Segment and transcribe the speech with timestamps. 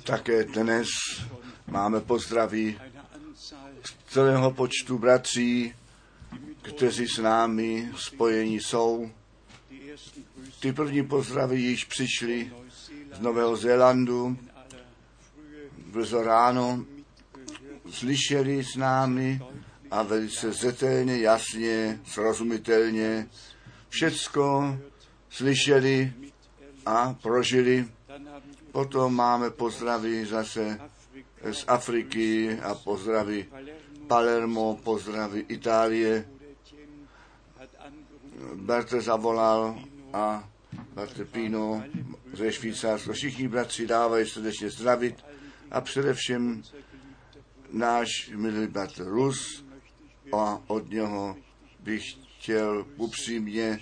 [0.00, 0.88] Také dnes
[1.66, 2.80] máme pozdraví
[3.84, 5.74] z celého počtu bratří,
[6.62, 9.10] kteří s námi spojení jsou.
[10.60, 12.52] Ty první pozdravy již přišly
[13.14, 14.38] z Nového Zélandu.
[15.86, 16.84] Brzo ráno
[17.90, 19.40] slyšeli s námi
[19.90, 23.28] a velice zetelně, jasně, srozumitelně
[23.88, 24.78] všecko
[25.30, 26.12] slyšeli
[26.86, 27.88] a prožili.
[28.72, 30.80] Potom máme pozdravy zase
[31.52, 33.46] z Afriky a pozdravy
[34.06, 36.28] Palermo, pozdravy Itálie.
[38.54, 39.78] Berte zavolal
[40.12, 40.48] a
[40.94, 41.82] Berte Pino
[42.32, 43.12] ze Švýcarska.
[43.12, 45.24] Všichni bratři dávají srdečně zdravit
[45.70, 46.62] a především
[47.72, 49.64] náš milý bratr Rus
[50.32, 51.36] a od něho
[51.80, 52.02] bych
[52.38, 53.80] chtěl upřímně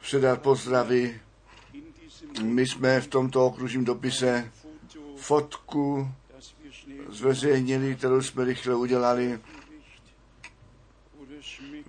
[0.00, 1.20] předat pozdravy.
[2.40, 4.52] My jsme v tomto okružním dopise
[5.16, 6.08] fotku
[7.08, 9.40] zveřejnili, kterou jsme rychle udělali.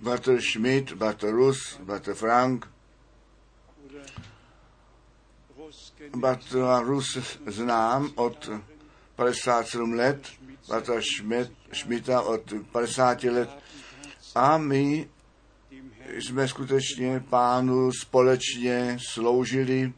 [0.02, 2.74] Bratr Schmidt, bratr Rus, bratr Frank.
[6.16, 8.50] Bratra Rus znám od
[9.16, 10.28] 57 let,
[11.00, 13.50] Schmidt, Schmidta od 50 let
[14.34, 15.08] a my
[16.18, 19.92] jsme skutečně pánu společně sloužili.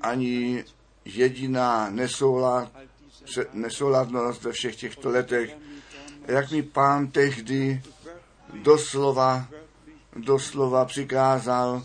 [0.00, 0.64] Ani
[1.04, 2.72] jediná nesoulad,
[3.52, 5.56] nesouladnost ve všech těchto letech,
[6.26, 7.82] jak mi pán tehdy
[8.54, 9.48] doslova,
[10.16, 11.84] doslova přikázal,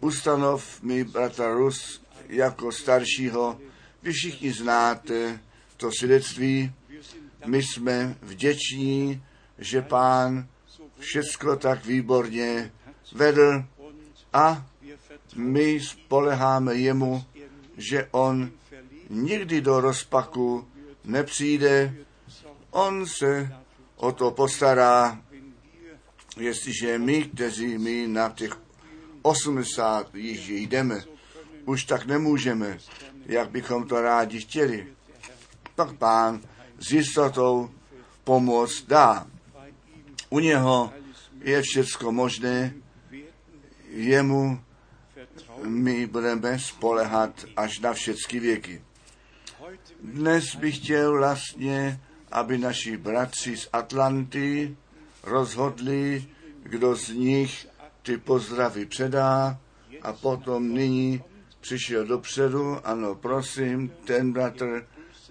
[0.00, 3.60] ustanov mi bratra Rus jako staršího.
[4.02, 5.40] Vy všichni znáte
[5.76, 6.72] to svědectví.
[7.46, 9.22] My jsme vděční,
[9.58, 10.48] že pán
[10.98, 12.72] všecko tak výborně
[13.12, 13.64] vedl
[14.32, 14.69] a
[15.34, 17.24] my spoleháme jemu,
[17.76, 18.50] že on
[19.10, 20.68] nikdy do rozpaku
[21.04, 21.94] nepřijde,
[22.70, 23.52] on se
[23.96, 25.22] o to postará,
[26.36, 28.60] jestliže my, kteří my na těch
[29.22, 31.04] 80 již jdeme,
[31.64, 32.78] už tak nemůžeme,
[33.26, 34.86] jak bychom to rádi chtěli.
[35.74, 36.40] Pak pán
[36.78, 37.70] s jistotou
[38.24, 39.26] pomoc dá.
[40.30, 40.92] U něho
[41.40, 42.74] je všecko možné,
[43.90, 44.60] jemu
[45.64, 48.82] my budeme spolehat až na všechny věky.
[50.02, 52.00] Dnes bych chtěl vlastně,
[52.32, 54.76] aby naši bratři z Atlanty
[55.22, 56.24] rozhodli,
[56.62, 57.66] kdo z nich
[58.02, 59.60] ty pozdravy předá
[60.02, 61.22] a potom nyní
[61.60, 64.86] přišel dopředu, ano, prosím, ten bratr,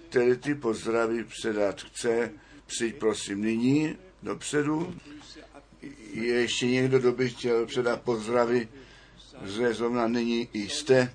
[0.08, 2.30] který ty pozdravy předat chce,
[2.66, 4.94] přijď prosím nyní dopředu.
[6.12, 8.68] Je ještě někdo, kdo by chtěl předat pozdravy,
[9.44, 11.12] že zrovna nyní i jste.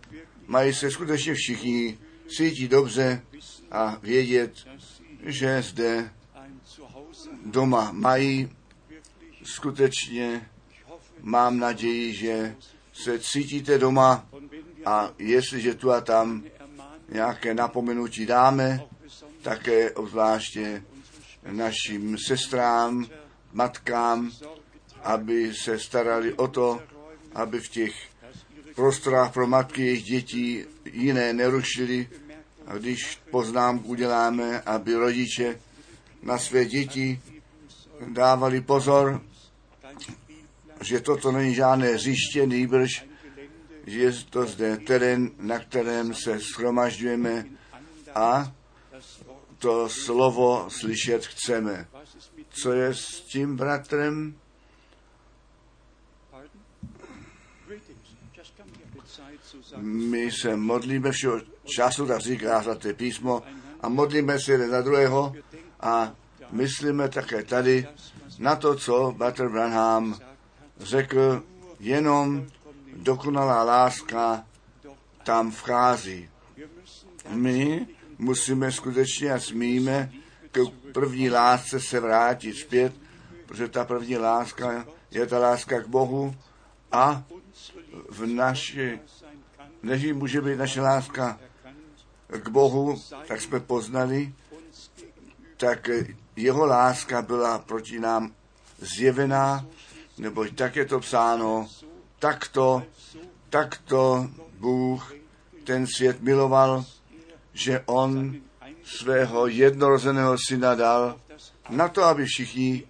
[0.47, 1.97] Mají se skutečně všichni
[2.28, 3.22] cítit dobře
[3.72, 4.53] a vědět,
[5.24, 6.12] že zde
[7.46, 8.50] doma mají
[9.44, 10.50] skutečně
[11.22, 12.56] mám naději, že
[12.94, 14.28] se cítíte doma
[14.85, 16.44] a jestliže tu a tam
[17.09, 18.81] nějaké napomenutí dáme,
[19.41, 20.84] také obzvláště
[21.52, 23.06] našim sestrám,
[23.53, 24.31] matkám,
[25.03, 26.81] aby se starali o to,
[27.34, 27.94] aby v těch
[28.75, 32.09] prostorách pro matky jejich dětí jiné nerušili.
[32.68, 35.59] A když poznámku uděláme, aby rodiče
[36.24, 37.22] na své děti
[38.08, 39.22] dávali pozor,
[40.81, 42.50] že toto není žádné hřiště,
[43.85, 47.46] že je to zde terén, na kterém se schromažďujeme
[48.16, 48.53] a
[49.59, 51.88] to slovo slyšet chceme.
[52.50, 54.35] Co je s tím bratrem?
[59.78, 63.44] My se modlíme všeho času, tak říká svaté písmo,
[63.81, 65.36] a modlíme se jeden za druhého
[65.80, 66.12] a
[66.52, 67.88] myslíme také tady
[68.40, 70.19] na to, co Bratr Branham
[70.80, 71.44] řekl,
[71.80, 72.47] jenom
[72.96, 74.46] dokonalá láska
[75.23, 76.29] tam vchází.
[77.29, 80.11] My musíme skutečně a smíme
[80.52, 80.59] k
[80.94, 82.94] první lásce se vrátit zpět,
[83.46, 86.35] protože ta první láska je ta láska k Bohu
[86.91, 87.23] a
[88.09, 88.99] v naši,
[89.85, 91.40] než může být naše láska
[92.28, 94.34] k Bohu, tak jsme poznali,
[95.58, 95.90] tak
[96.35, 98.34] jeho láska byla proti nám
[98.78, 99.66] zjevená,
[100.17, 101.70] neboť tak je to psáno,
[102.20, 102.84] takto,
[103.49, 105.14] takto Bůh
[105.64, 106.85] ten svět miloval,
[107.53, 108.35] že on
[108.84, 111.20] svého jednorozeného syna dal
[111.70, 112.84] na to, aby všichni,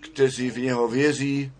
[0.00, 1.52] kteří v něho věří,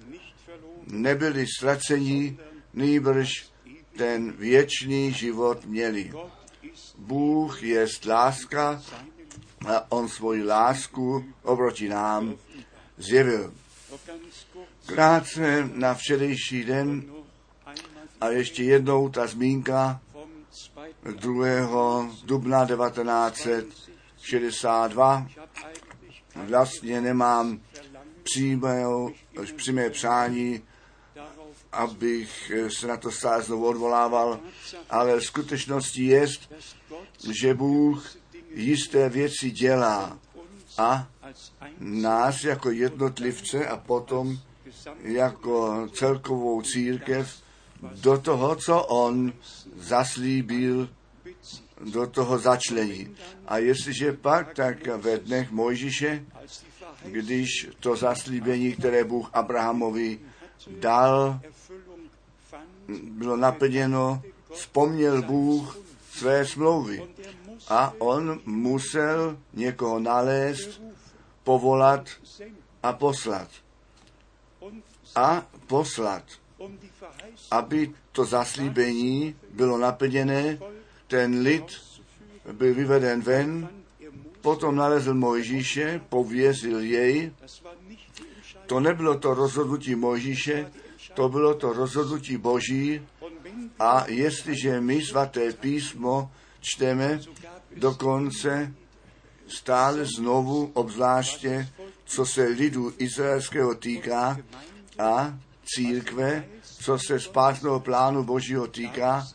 [0.87, 2.39] nebyli ztraceni,
[2.75, 3.54] nýbrž
[3.97, 6.13] ten věčný život měli.
[6.99, 8.83] Bůh je láska
[9.69, 12.35] a on svoji lásku oproti nám
[12.97, 13.55] zjevil.
[14.87, 17.05] Krátce na včerejší den
[18.21, 20.01] a ještě jednou ta zmínka
[21.21, 22.09] 2.
[22.25, 25.27] dubna 1962.
[26.35, 27.61] Vlastně nemám
[28.23, 28.85] přímé,
[29.57, 30.63] přímé přání,
[31.75, 34.41] abych se na to stále znovu odvolával,
[34.91, 36.27] ale v skutečnosti je,
[37.31, 38.17] že Bůh
[38.55, 40.19] jisté věci dělá
[40.79, 41.09] a
[41.79, 44.39] nás jako jednotlivce a potom
[45.03, 47.43] jako celkovou církev
[48.01, 49.33] do toho, co on
[49.77, 50.89] zaslíbil,
[51.81, 53.17] do toho začlení.
[53.47, 56.25] A jestliže pak, tak ve dnech Mojžiše,
[57.03, 60.21] když to zaslíbení, které Bůh Abrahamovi
[60.81, 61.41] dal,
[62.89, 64.23] bylo naplněno,
[64.53, 65.79] vzpomněl Bůh
[66.13, 67.09] své smlouvy.
[67.69, 70.83] A on musel někoho nalézt,
[71.45, 72.09] povolat
[72.83, 73.49] a poslat.
[75.17, 76.23] A poslat,
[77.51, 80.59] aby to zaslíbení bylo naplněné,
[81.07, 81.65] ten lid
[82.53, 83.69] byl vyveden ven,
[84.41, 87.33] potom nalezl Mojžíše, povězil jej.
[88.67, 90.71] To nebylo to rozhodnutí Mojžíše,
[91.15, 93.07] to bylo to rozhodnutí Boží.
[93.79, 96.31] A jestliže my svaté písmo
[96.61, 97.21] čteme,
[97.77, 98.75] dokonce
[99.49, 101.69] stále znovu, obzvláště,
[102.05, 104.39] co se lidu izraelského týká
[104.99, 109.27] a církve, co se spásného plánu Božího týká,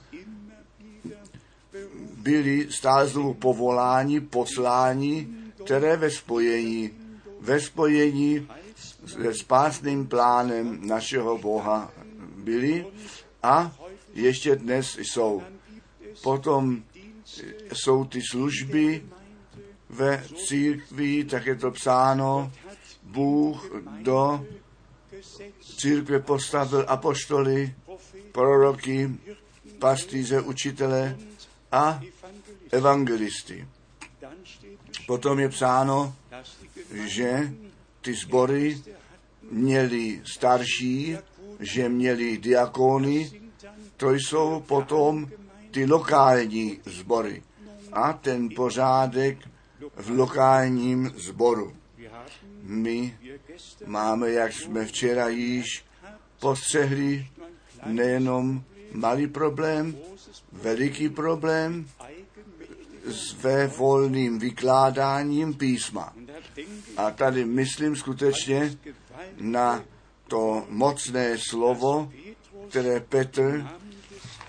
[2.17, 5.27] byli stále znovu povoláni, posláni,
[5.63, 6.91] které ve spojení,
[7.39, 8.47] ve spojení
[9.09, 11.91] se spásným plánem našeho Boha
[12.35, 12.85] byli
[13.43, 13.75] a
[14.13, 15.43] ještě dnes jsou.
[16.23, 16.83] Potom
[17.73, 19.05] jsou ty služby
[19.89, 22.51] ve církvi, tak je to psáno,
[23.03, 23.71] Bůh
[24.01, 24.45] do
[25.77, 27.75] církve postavil apoštoly,
[28.31, 29.09] proroky,
[29.79, 31.17] pastýře, učitele
[31.71, 32.01] a
[32.71, 33.67] evangelisty.
[35.07, 36.15] Potom je psáno,
[36.91, 37.53] že
[38.01, 38.81] ty sbory
[39.51, 41.17] měli starší,
[41.59, 43.31] že měli diakony,
[43.97, 45.29] to jsou potom
[45.71, 47.43] ty lokální sbory
[47.93, 49.37] a ten pořádek
[49.95, 51.73] v lokálním sboru.
[52.61, 53.17] My
[53.85, 55.85] máme, jak jsme včera již
[56.39, 57.27] postřehli,
[57.85, 58.63] nejenom
[58.93, 59.97] malý problém,
[60.51, 61.87] veliký problém
[63.05, 63.35] s
[63.77, 66.13] volným vykládáním písma.
[66.97, 68.77] A tady myslím skutečně
[69.37, 69.83] na
[70.27, 72.11] to mocné slovo,
[72.69, 73.67] které Petr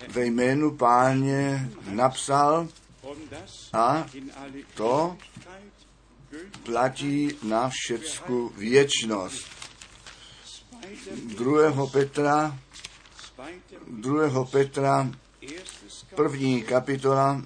[0.07, 2.67] ve jménu páně napsal
[3.73, 4.07] a
[4.73, 5.17] to
[6.63, 9.45] platí na všecku věčnost.
[11.25, 11.87] 2.
[11.87, 12.59] Petra,
[13.87, 14.45] 2.
[14.45, 15.11] Petra,
[16.15, 17.45] první kapitola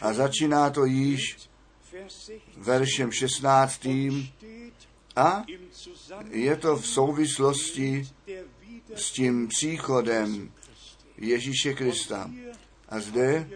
[0.00, 1.49] a začíná to již
[2.56, 3.86] veršem 16.
[5.16, 5.44] A
[6.30, 8.08] je to v souvislosti
[8.94, 10.52] s tím příchodem
[11.16, 12.30] Ježíše Krista.
[12.88, 13.50] A zde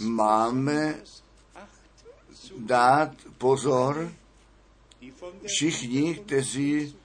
[0.00, 0.94] máme
[2.58, 4.12] dát pozor
[5.46, 6.96] všichni, kteří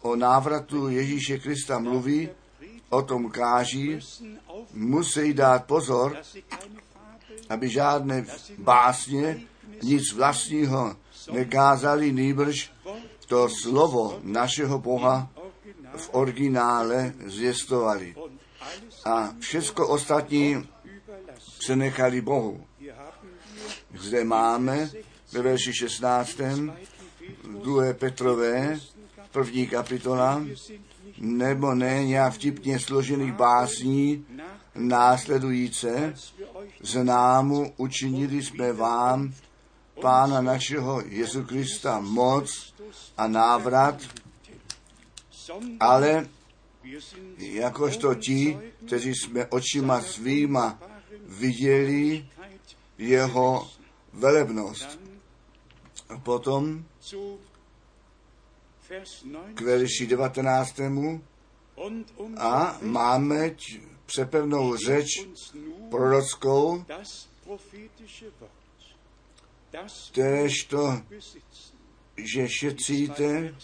[0.00, 2.28] o návratu Ježíše Krista mluví,
[2.88, 3.98] o tom káží,
[4.72, 6.16] musí dát pozor,
[7.48, 8.26] aby žádné
[8.58, 9.46] básně,
[9.82, 10.96] nic vlastního
[11.32, 12.72] nekázali, nýbrž
[13.26, 15.30] to slovo našeho Boha
[15.96, 18.14] v originále zvěstovali.
[19.04, 20.68] A všechno ostatní
[21.58, 22.64] přenechali Bohu.
[23.94, 24.90] Zde máme
[25.32, 26.40] ve verši 16.
[27.62, 27.92] 2.
[27.92, 28.80] Petrové,
[29.32, 30.42] první kapitola,
[31.18, 34.26] nebo ne nějak vtipně složených básní
[34.74, 35.88] následující,
[36.80, 39.34] známu učinili jsme vám
[40.02, 42.74] Pána našeho Jezu Krista moc
[43.16, 44.02] a návrat,
[45.80, 46.28] ale
[47.38, 50.78] jakožto ti, kteří jsme očima svýma
[51.26, 52.26] viděli
[52.98, 53.70] jeho
[54.12, 54.98] velebnost.
[56.08, 56.84] A potom
[59.54, 60.80] k verši 19.
[62.36, 63.50] A máme
[64.06, 65.06] přepevnou řeč
[65.90, 66.84] prorockou,
[70.68, 71.02] to,
[72.16, 73.54] že šetříte,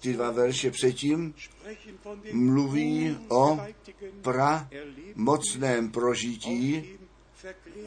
[0.00, 1.34] ty dva verše předtím,
[2.32, 3.60] mluví o
[4.22, 4.68] pra
[5.14, 6.84] mocném prožití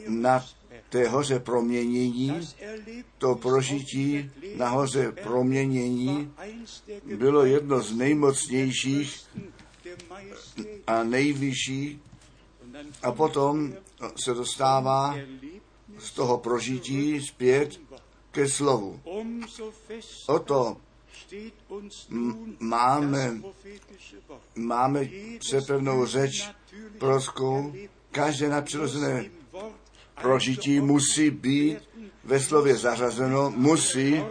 [0.08, 0.46] na
[0.88, 2.48] té hoře proměnění,
[3.18, 6.32] to prožití na hoře proměnění
[7.16, 9.26] bylo jedno z nejmocnějších
[10.86, 12.00] a nejvyšší
[13.02, 13.74] a potom
[14.24, 15.16] se dostává
[15.98, 17.80] z toho prožití zpět
[18.30, 19.00] ke slovu.
[20.26, 20.76] O to
[22.60, 23.40] máme,
[24.54, 25.08] máme
[25.38, 26.50] přepevnou řeč
[26.98, 27.74] proskou.
[28.10, 29.24] Každé nadpřirozené
[30.22, 31.78] prožití musí být
[32.24, 34.24] ve slově zařazeno, musí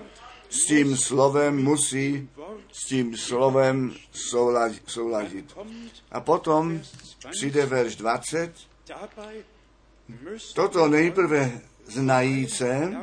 [0.50, 2.30] s tím slovem, musí
[2.72, 3.94] s tím slovem
[4.86, 5.58] souladit.
[6.12, 6.82] A potom
[7.32, 8.54] přijde verš 20.
[10.56, 12.98] Toto nejprve znajíce,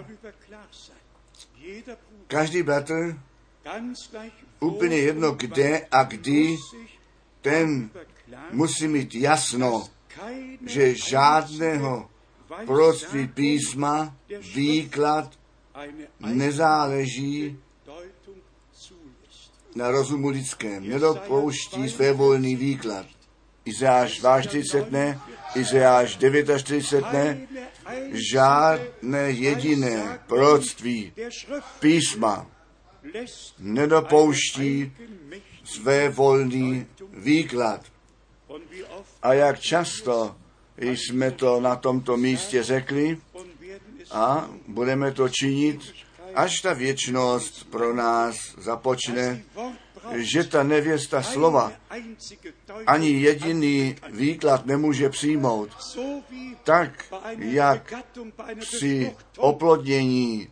[2.26, 3.20] každý bratr,
[4.60, 6.56] úplně jedno kde a kdy,
[7.40, 7.90] ten
[8.50, 9.88] musí mít jasno,
[10.66, 12.10] že žádného
[12.66, 14.16] proroctví písma,
[14.54, 15.38] výklad
[16.20, 17.58] nezáleží
[19.74, 20.88] na rozumu lidském.
[20.88, 23.06] Nedopouští své volný výklad.
[23.64, 25.20] Izeáš 42 ne,
[25.54, 27.40] Izeáš 49 ne,
[28.32, 31.12] žádné jediné proroctví
[31.80, 32.46] písma
[33.58, 34.92] nedopouští
[35.64, 37.80] své volný výklad.
[39.22, 40.36] A jak často
[40.76, 43.18] jsme to na tomto místě řekli
[44.10, 45.80] a budeme to činit,
[46.34, 49.42] až ta věčnost pro nás započne,
[50.12, 51.72] že ta nevěsta slova
[52.86, 55.70] ani jediný výklad nemůže přijmout.
[56.64, 57.04] Tak,
[57.38, 57.94] jak
[58.60, 60.48] při oplodnění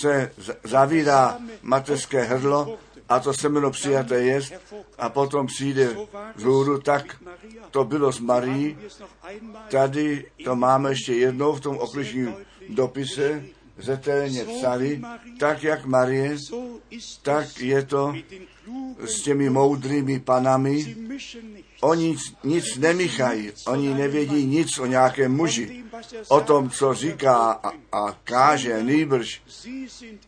[0.00, 0.32] se
[0.64, 2.78] zavírá mateřské hrdlo
[3.08, 4.40] a to semeno přijaté je
[4.98, 5.96] a potom přijde
[6.34, 7.16] vzhůru, tak
[7.70, 8.78] to bylo s Marí.
[9.70, 12.34] Tady to máme ještě jednou v tom okližním
[12.68, 13.44] dopise,
[13.78, 15.02] zetelně psali,
[15.38, 16.36] tak jak Marie,
[17.22, 18.14] tak je to
[19.04, 20.96] s těmi moudrými panami.
[21.80, 25.84] Oni nic nemíchají, oni nevědí nic o nějakém muži,
[26.28, 29.42] o tom, co říká a, a káže, nýbrž.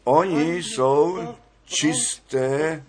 [0.04, 1.18] Oni jsou
[1.64, 2.84] čisté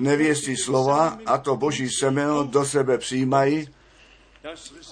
[0.00, 3.68] nevěstí slova a to boží semeno do sebe přijímají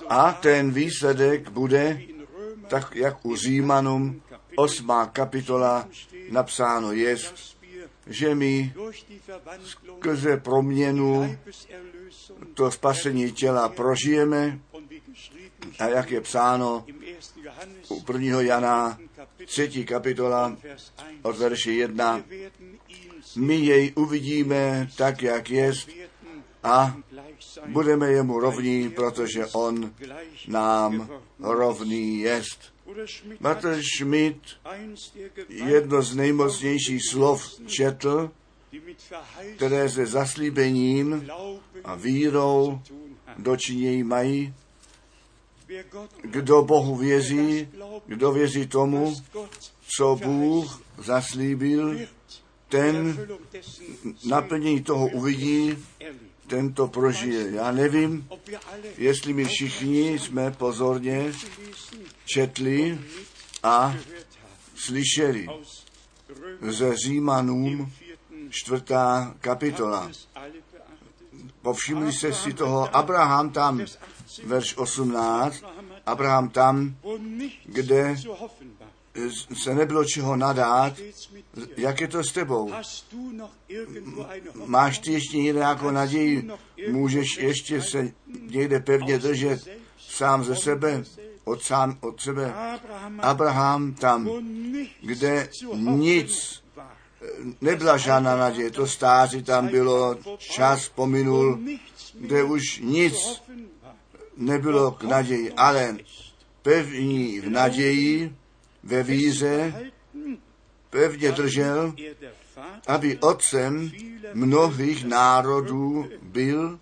[0.09, 2.01] a ten výsledek bude
[2.69, 4.23] tak, jak u Římanům
[4.59, 5.89] osmá kapitola
[6.31, 7.17] napsáno je,
[8.07, 8.75] že my
[9.65, 11.39] skrze proměnu
[12.55, 14.59] to spasení těla prožijeme
[15.79, 16.85] a jak je psáno
[17.89, 18.41] u 1.
[18.41, 18.99] Jana
[19.47, 19.85] 3.
[19.85, 20.57] kapitola
[21.23, 22.23] od verše 1,
[23.37, 25.73] my jej uvidíme tak, jak je
[26.63, 26.97] a
[27.67, 29.95] budeme jemu rovní, protože on
[30.49, 32.78] nám rovný jest.
[33.41, 34.41] Martin Schmidt
[35.49, 38.31] jedno z nejmocnějších slov četl,
[39.57, 41.31] které se zaslíbením
[41.85, 42.81] a vírou
[43.39, 44.55] dočinějí mají.
[46.23, 47.69] Kdo Bohu věří,
[48.07, 49.15] kdo věří tomu,
[49.97, 51.99] co Bůh zaslíbil,
[52.69, 53.29] ten
[54.29, 55.79] naplnění toho uvidí,
[56.49, 57.51] ten to prožije.
[57.51, 58.29] Já nevím,
[58.99, 61.33] jestli my všichni jsme pozorně
[62.25, 63.01] četli
[63.63, 63.95] a
[64.75, 65.47] slyšeli
[66.61, 67.93] ze Římanům
[68.51, 70.11] čtvrtá kapitola.
[71.63, 73.81] Povšimli se si toho, Abraham tam,
[74.45, 75.65] verš 18,
[76.07, 76.97] Abraham tam,
[77.65, 78.17] kde
[79.63, 80.93] se nebylo čeho nadát,
[81.77, 82.73] jak je to s tebou?
[84.65, 86.51] Máš ty ještě nějakou naději?
[86.91, 88.13] Můžeš ještě se
[88.51, 91.05] někde pevně držet sám ze sebe?
[91.49, 92.55] od, sám, od sebe.
[93.19, 94.31] Abraham tam,
[95.01, 96.63] kde nic
[97.61, 101.59] nebyla žádná naděje, to stáří tam bylo, čas pominul,
[102.15, 103.43] kde už nic
[104.37, 105.97] nebylo k naději, ale
[106.63, 108.35] pevní v naději,
[108.83, 109.91] ve víře,
[110.91, 111.95] pevně držel,
[112.87, 113.91] aby otcem
[114.35, 116.79] mnohých národů byl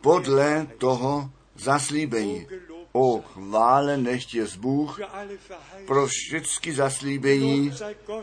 [0.00, 2.46] podle toho zaslíbení.
[2.92, 5.00] O, chválen nechtěz Bůh
[5.86, 7.72] pro všechny zaslíbení,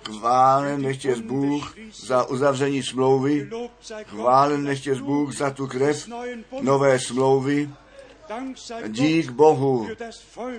[0.07, 3.49] chválen nechtěz Bůh za uzavření smlouvy,
[4.05, 6.07] chválen nechtěz Bůh za tu krev
[6.61, 7.69] nové smlouvy,
[8.87, 9.87] dík Bohu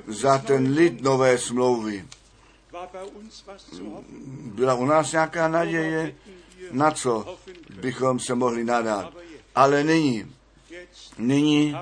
[0.06, 2.04] za ten lid nové smlouvy.
[4.54, 6.14] Byla u nás nějaká naděje,
[6.70, 7.38] na co
[7.80, 9.12] bychom se mohli nadat.
[9.54, 10.32] Ale nyní,
[11.18, 11.76] nyní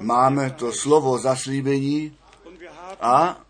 [0.00, 2.18] máme to slovo zaslíbení
[3.00, 3.40] a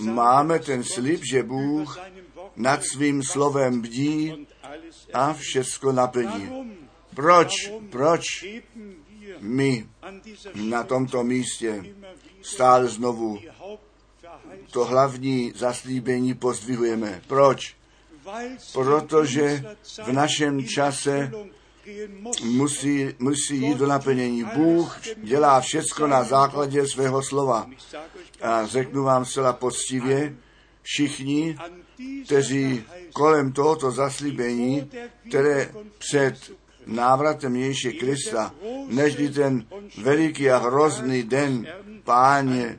[0.00, 1.98] máme ten slib, že Bůh
[2.56, 4.46] nad svým slovem bdí
[5.14, 6.76] a všechno naplní.
[7.14, 8.44] Proč, proč
[9.42, 9.86] my
[10.54, 11.84] na tomto místě
[12.42, 13.40] stále znovu
[14.70, 17.22] to hlavní zaslíbení pozdvihujeme?
[17.26, 17.76] Proč?
[18.72, 19.64] Protože
[20.04, 21.32] v našem čase
[22.42, 24.44] musí, musí jít do naplnění.
[24.44, 27.70] Bůh dělá všechno na základě svého slova.
[28.42, 30.36] A řeknu vám zcela poctivě,
[30.82, 31.56] všichni,
[32.24, 34.90] kteří kolem tohoto zaslíbení,
[35.28, 36.52] které před
[36.86, 38.54] návratem Ježíše Krista,
[38.88, 39.66] nežli ten
[39.98, 41.66] veliký a hrozný den
[42.04, 42.78] páně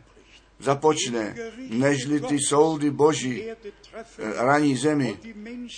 [0.60, 1.36] započne,
[1.70, 3.44] nežli ty soudy boží
[4.36, 5.20] raní zemi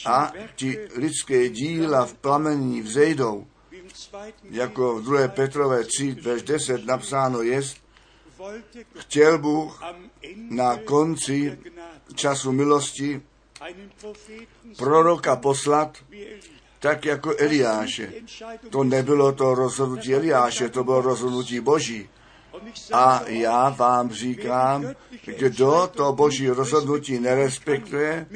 [0.05, 3.47] a ti lidské díla v plamení vzejdou,
[4.43, 5.27] jako v 2.
[5.27, 7.77] Petrové 3, verš 10 napsáno jest,
[8.97, 9.81] chtěl Bůh
[10.49, 11.59] na konci
[12.15, 13.21] času milosti
[14.77, 15.97] proroka poslat,
[16.79, 18.13] tak jako Eliáše.
[18.69, 22.09] To nebylo to rozhodnutí Eliáše, to bylo rozhodnutí Boží.
[22.93, 24.93] A já vám říkám,
[25.37, 28.27] kdo to boží rozhodnutí nerespektuje,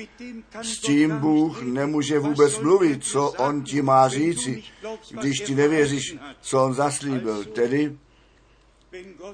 [0.62, 4.64] s tím Bůh nemůže vůbec mluvit, co on ti má říci,
[5.12, 7.46] když ti nevěříš, co on zaslíbil.
[7.46, 7.98] Tedy,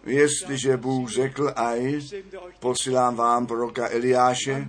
[0.05, 1.99] jestliže Bůh řekl, aj
[2.59, 4.67] posílám vám proroka Eliáše,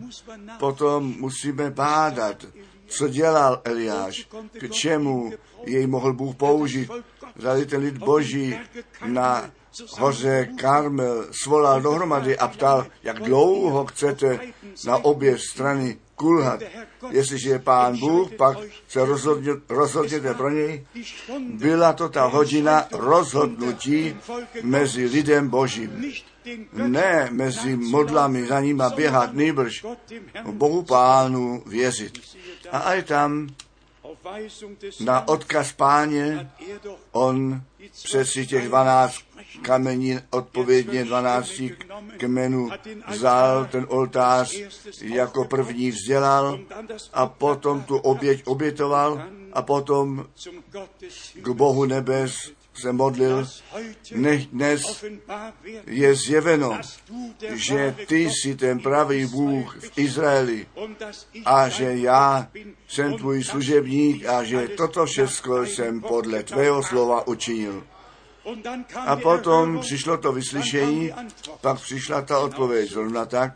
[0.58, 2.46] potom musíme bádat,
[2.86, 4.28] co dělal Eliáš,
[4.60, 5.32] k čemu
[5.64, 6.90] jej mohl Bůh použít.
[7.36, 8.58] Zali ten lid boží
[9.06, 9.50] na
[9.98, 14.40] hoře Karmel svolal dohromady a ptal, jak dlouho chcete
[14.86, 16.60] na obě strany kulhat.
[17.10, 18.58] Jestliže je pán Bůh, pak
[18.88, 20.86] se rozhodně, rozhodněte pro něj.
[21.52, 24.16] Byla to ta hodina rozhodnutí
[24.62, 26.12] mezi lidem božím.
[26.72, 29.84] Ne mezi modlami za nima běhat, nejbrž
[30.50, 32.20] Bohu pánu věřit.
[32.72, 33.48] A aj tam
[35.00, 36.50] na odkaz páně
[37.12, 37.62] on
[38.04, 39.25] přes těch 12
[39.62, 41.62] kamení odpovědně 12
[42.16, 42.70] kmenů
[43.08, 44.56] vzal ten oltář
[45.02, 46.58] jako první vzdělal
[47.12, 50.26] a potom tu oběť obětoval a potom
[51.34, 53.46] k Bohu nebes se modlil,
[54.14, 55.04] nech dnes
[55.86, 56.80] je zjeveno,
[57.54, 60.66] že ty jsi ten pravý Bůh v Izraeli
[61.44, 62.48] a že já
[62.88, 67.84] jsem tvůj služebník a že toto všechno jsem podle tvého slova učinil.
[69.06, 71.12] A potom přišlo to vyslyšení,
[71.60, 72.90] pak přišla ta odpověď.
[72.90, 73.52] Zrovna tak.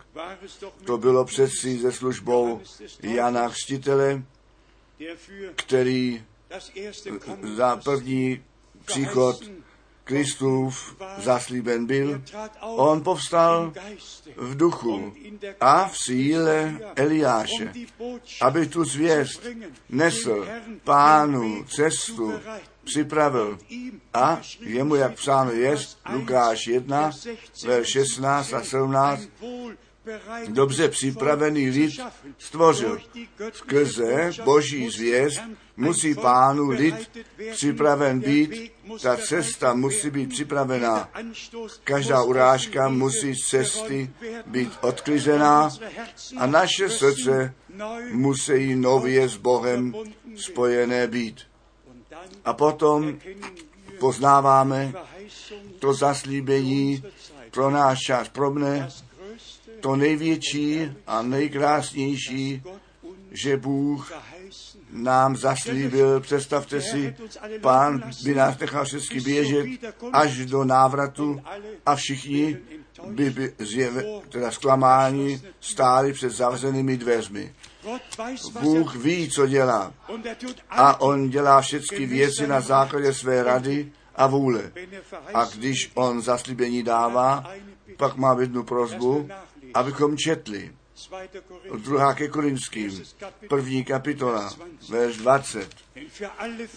[0.85, 2.61] To bylo přeci se službou
[3.03, 4.23] Jana Chstitele,
[5.57, 6.25] který
[7.57, 8.45] za první
[8.85, 9.37] příchod
[10.05, 12.23] Kristův zaslíben byl,
[12.63, 13.73] on povstal
[14.37, 15.13] v duchu
[15.61, 17.73] a v síle Eliáše,
[18.41, 19.47] aby tu zvěst
[19.89, 20.47] nesl
[20.85, 22.33] pánu cestu,
[22.91, 23.59] připravil
[24.15, 25.77] a jemu, jak psáno je,
[26.13, 27.11] Lukáš 1,
[27.67, 29.23] ve 16 a 17,
[30.49, 32.01] dobře připravený lid
[32.39, 33.01] stvořil.
[33.53, 35.41] Skrze boží zvěst
[35.77, 38.73] musí pánu lid připraven být,
[39.03, 41.09] ta cesta musí být připravená.
[41.85, 44.11] Každá urážka musí z cesty
[44.47, 45.71] být odklizená
[46.37, 47.55] a naše srdce
[48.13, 49.95] musí nově s Bohem
[50.37, 51.50] spojené být.
[52.45, 53.19] A potom
[53.99, 54.93] poznáváme
[55.79, 57.05] to zaslíbení
[57.51, 58.89] pro náš čas, pro mne,
[59.81, 62.63] to největší a nejkrásnější,
[63.31, 64.13] že Bůh
[64.93, 67.17] nám zaslíbil, představte si,
[67.61, 69.67] pán by nás nechal všechny běžet
[70.13, 71.41] až do návratu
[71.87, 72.59] a všichni
[73.07, 77.55] by, by zjeve, teda zklamáni stáli před zavřenými dveřmi.
[78.61, 79.93] Bůh ví, co dělá.
[80.71, 84.73] A on dělá všechny věci na základě své rady a vůle.
[85.35, 87.51] A když on zaslíbení dává,
[87.97, 89.29] pak má jednu prozbu,
[89.75, 90.73] abychom četli.
[91.77, 93.03] Druhá ke Korinským,
[93.49, 94.55] první kapitola,
[94.89, 95.77] verš 20.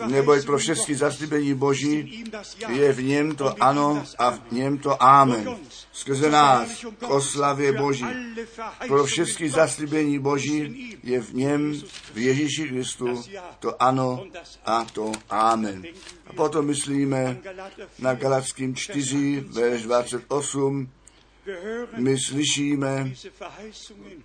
[0.06, 2.24] Neboť pro všechny zaslíbení Boží
[2.68, 5.58] je v něm to ano a v něm to amen.
[5.92, 8.06] Skrze nás k oslavě Boží.
[8.88, 11.82] Pro všechny zaslíbení Boží je v něm,
[12.14, 13.24] v Ježíši Kristu,
[13.60, 14.26] to ano
[14.66, 15.84] a to amen.
[16.28, 17.38] A potom myslíme
[18.00, 20.90] na Galackým 4, verš 28,
[21.98, 23.12] my slyšíme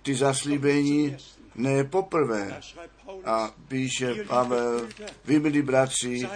[0.01, 1.17] ty zaslíbení
[1.55, 2.61] Ne poprvé.
[3.25, 4.87] A píše Pavel,
[5.25, 6.27] vy milí bratři,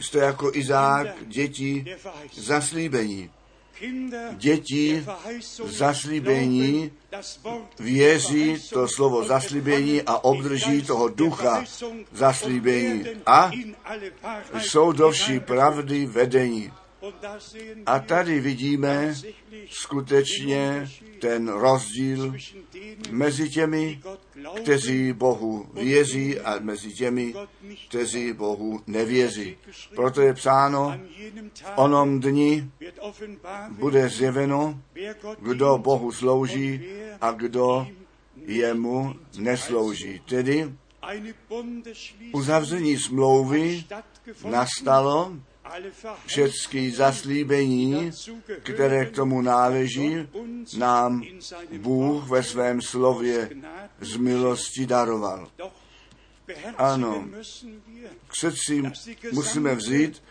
[0.00, 1.96] jste jako Izák, děti
[2.34, 3.30] zaslíbení.
[4.32, 5.06] Děti
[5.64, 6.92] zaslíbení
[7.78, 11.64] věří to slovo zaslíbení a obdrží toho ducha
[12.12, 13.50] zaslíbení a
[14.58, 16.72] jsou do vší pravdy vedení.
[17.86, 19.14] A tady vidíme
[19.70, 22.34] skutečně ten rozdíl
[23.10, 24.00] mezi těmi,
[24.62, 27.34] kteří Bohu věří a mezi těmi,
[27.88, 29.56] kteří Bohu nevěří.
[29.94, 31.00] Proto je psáno,
[31.54, 32.70] v onom dni
[33.70, 34.80] bude zjeveno,
[35.38, 36.80] kdo Bohu slouží
[37.20, 37.86] a kdo
[38.46, 40.20] jemu neslouží.
[40.28, 40.72] Tedy
[42.32, 43.84] uzavření smlouvy
[44.44, 45.32] nastalo
[46.26, 48.10] všechny zaslíbení,
[48.62, 50.28] které k tomu náleží,
[50.76, 51.22] nám
[51.78, 53.50] Bůh ve svém slově
[54.00, 55.48] z milosti daroval.
[56.76, 57.24] Ano,
[58.26, 58.82] k srdci
[59.32, 60.22] musíme vzít,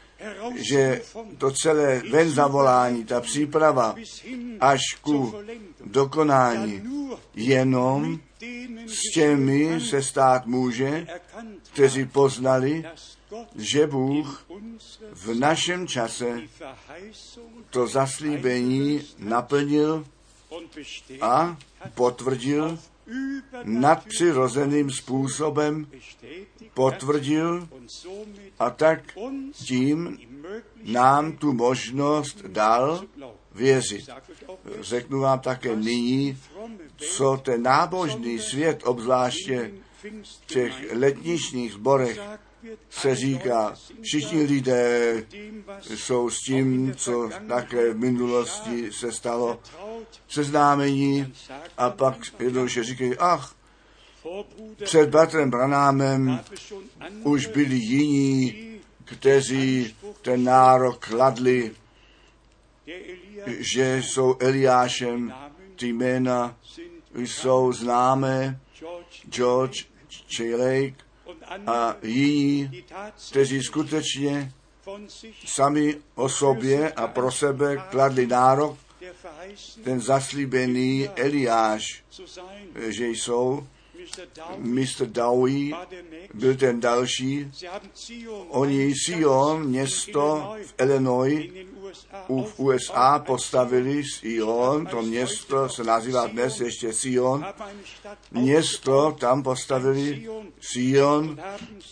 [0.55, 1.01] že
[1.37, 3.95] to celé ven zavolání, ta příprava
[4.59, 5.33] až ku
[5.85, 6.83] dokonání,
[7.35, 8.19] jenom
[8.87, 11.07] s těmi se stát může,
[11.73, 12.83] kteří poznali,
[13.55, 14.45] že Bůh
[15.13, 16.41] v našem čase
[17.69, 20.05] to zaslíbení naplnil
[21.21, 21.57] a
[21.93, 22.79] potvrdil
[23.63, 25.87] nadpřirozeným způsobem,
[26.73, 27.67] potvrdil
[28.59, 29.17] a tak
[29.53, 30.19] tím
[30.83, 33.03] nám tu možnost dal
[33.51, 34.09] věřit.
[34.79, 36.37] Řeknu vám také nyní,
[36.97, 39.71] co ten nábožný svět, obzvláště
[40.23, 42.19] v těch letničních zborech,
[42.89, 45.13] se říká, všichni lidé
[45.81, 49.59] jsou s tím, co také v minulosti se stalo,
[50.29, 51.33] seznámení
[51.77, 53.55] a pak jednoduše říkají, ach,
[54.83, 56.39] před bratrem Branámem
[57.23, 58.71] už byli jiní,
[59.05, 61.71] kteří ten nárok kladli,
[63.45, 65.33] že jsou Eliášem,
[65.75, 66.57] ty jména
[67.15, 68.59] jsou známé,
[69.29, 69.85] George
[70.39, 70.93] J.
[71.67, 72.83] a jiní,
[73.29, 74.51] kteří skutečně
[75.45, 78.77] sami o sobě a pro sebe kladli nárok,
[79.83, 82.03] ten zaslíbený Eliáš,
[82.87, 83.67] že jsou
[84.57, 85.05] Mr.
[85.05, 85.75] Dowie
[86.33, 87.51] byl ten další.
[88.49, 91.51] Oni Sion, město v Illinois,
[92.29, 97.45] v USA postavili Sion, to město se nazývá dnes ještě Sion.
[98.31, 101.41] Město tam postavili Sion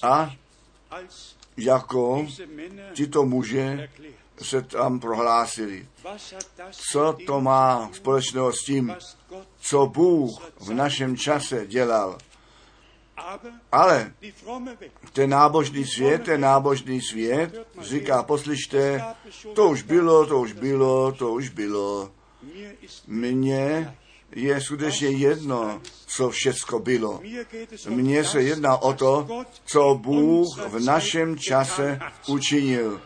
[0.02, 0.36] a
[1.58, 2.28] jako
[2.94, 3.90] tito muže
[4.42, 5.88] se tam prohlásili.
[6.92, 8.96] Co to má společného s tím,
[9.60, 12.18] co Bůh v našem čase dělal?
[13.72, 14.14] Ale
[15.14, 19.04] ten nábožný svět, ten nábožný svět říká, poslyšte,
[19.54, 22.12] to už bylo, to už bylo, to už bylo.
[23.08, 23.96] Mně
[24.36, 27.22] je skutečně jedno, co všecko bylo.
[27.90, 29.28] Mně se jedná o to,
[29.66, 33.02] co Bůh v našem čase učinil.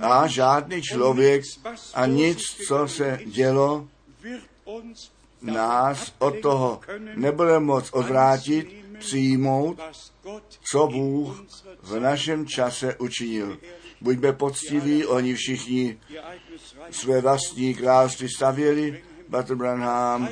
[0.00, 1.42] A žádný člověk
[1.94, 3.88] a nic, co se dělo,
[5.42, 6.80] nás od toho
[7.14, 9.80] nebude moc odvrátit, přijmout,
[10.70, 11.44] co Bůh
[11.82, 13.58] v našem čase učinil.
[14.00, 15.98] Buďme poctiví, oni všichni
[16.90, 20.28] své vlastní království stavěli, Bratr Branham,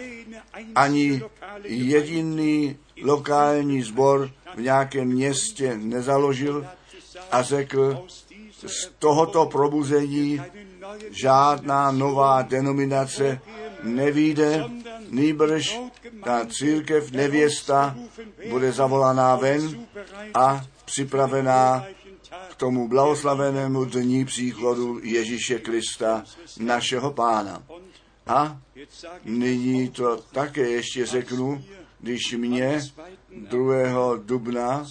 [0.74, 1.22] ani
[1.64, 6.66] jediný lokální sbor v nějakém městě nezaložil
[7.30, 8.06] a řekl,
[8.66, 10.42] z tohoto probuzení
[11.10, 13.40] žádná nová denominace
[13.82, 14.64] nevíde,
[15.10, 15.80] nýbrž
[16.24, 17.96] ta církev nevěsta
[18.50, 19.86] bude zavolaná ven
[20.34, 21.86] a připravená
[22.50, 26.24] k tomu blahoslavenému dní příchodu Ježíše Krista,
[26.60, 27.62] našeho pána.
[28.26, 28.60] A
[29.24, 31.64] nyní to také ještě řeknu,
[32.00, 32.80] když mě
[33.30, 34.16] 2.
[34.16, 34.86] dubna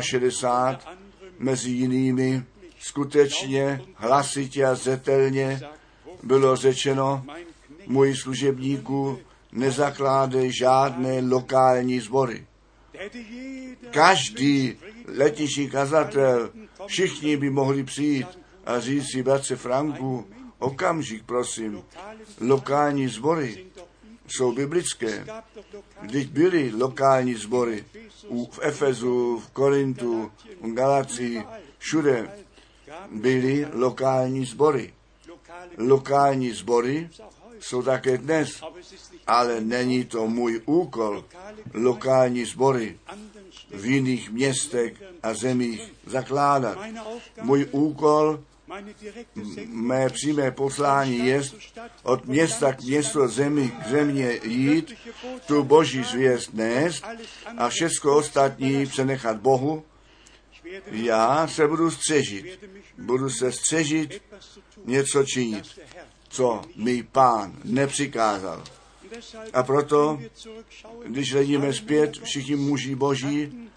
[0.00, 0.80] 62
[1.38, 2.44] mezi jinými
[2.80, 5.60] skutečně hlasitě a zetelně
[6.22, 7.24] bylo řečeno,
[7.86, 9.18] můj služebníku
[9.52, 12.46] nezakládej žádné lokální sbory.
[13.90, 14.76] Každý
[15.06, 16.50] letiší kazatel,
[16.86, 18.26] všichni by mohli přijít
[18.66, 20.26] a říct si, bratře Franku,
[20.58, 21.82] okamžik, prosím,
[22.40, 23.66] lokální sbory
[24.26, 25.26] jsou biblické.
[26.02, 27.84] Vždyť byly lokální sbory
[28.50, 30.30] v Efezu, v Korintu,
[30.62, 31.42] v Galacii,
[31.78, 32.30] všude
[33.10, 34.92] byly lokální sbory.
[35.76, 37.10] Lokální sbory
[37.60, 38.62] jsou také dnes,
[39.26, 41.24] ale není to můj úkol
[41.74, 42.98] lokální sbory
[43.70, 46.78] v jiných městech a zemích zakládat.
[47.42, 48.40] Můj úkol,
[49.66, 51.42] mé přímé poslání je
[52.02, 54.94] od města k městu, zemi k země jít,
[55.46, 57.04] tu boží zvěst nést
[57.56, 59.84] a všechno ostatní přenechat Bohu.
[60.90, 62.64] Já se budu střežit.
[62.98, 64.22] Budu se střežit
[64.84, 65.64] něco činit,
[66.28, 68.64] co mi pán nepřikázal.
[69.52, 70.20] A proto,
[71.06, 73.68] když hledíme zpět, všichni muži boží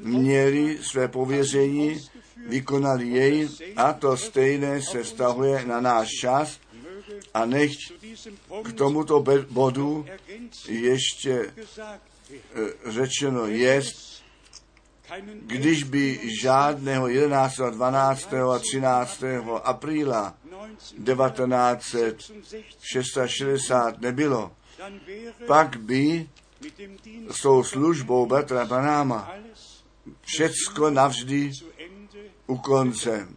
[0.00, 2.00] měli své pověření,
[2.46, 6.60] vykonali jej a to stejné se stahuje na náš čas
[7.34, 7.70] a nech
[8.62, 10.06] k tomuto bodu
[10.68, 11.54] ještě
[12.86, 14.13] řečeno jest,
[15.40, 18.34] když by žádného 11., 12.
[18.34, 19.22] a 13.
[19.62, 20.34] apríla
[21.04, 24.52] 1966 nebylo,
[25.46, 26.28] pak by
[27.30, 29.32] s tou službou Bertra Panáma
[30.22, 31.50] všecko navždy
[32.46, 33.28] u konce.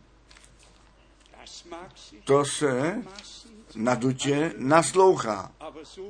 [2.23, 3.03] To se
[3.75, 5.51] na dutě naslouchá,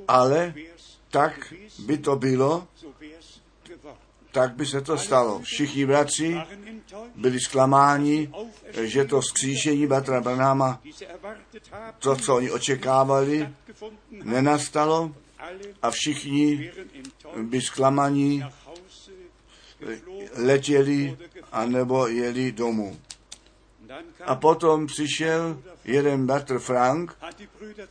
[0.08, 0.54] ale
[1.10, 2.68] tak by to bylo,
[4.38, 5.40] tak by se to stalo.
[5.40, 6.38] Všichni bratři
[7.16, 8.32] byli zklamáni,
[8.82, 10.82] že to skříšení Batra Branáma,
[12.00, 13.50] to, co oni očekávali,
[14.24, 15.16] nenastalo
[15.82, 16.72] a všichni
[17.42, 18.44] by zklamaní
[20.36, 21.18] letěli
[21.52, 22.98] anebo jeli domů.
[24.26, 27.18] A potom přišel jeden bratr Frank,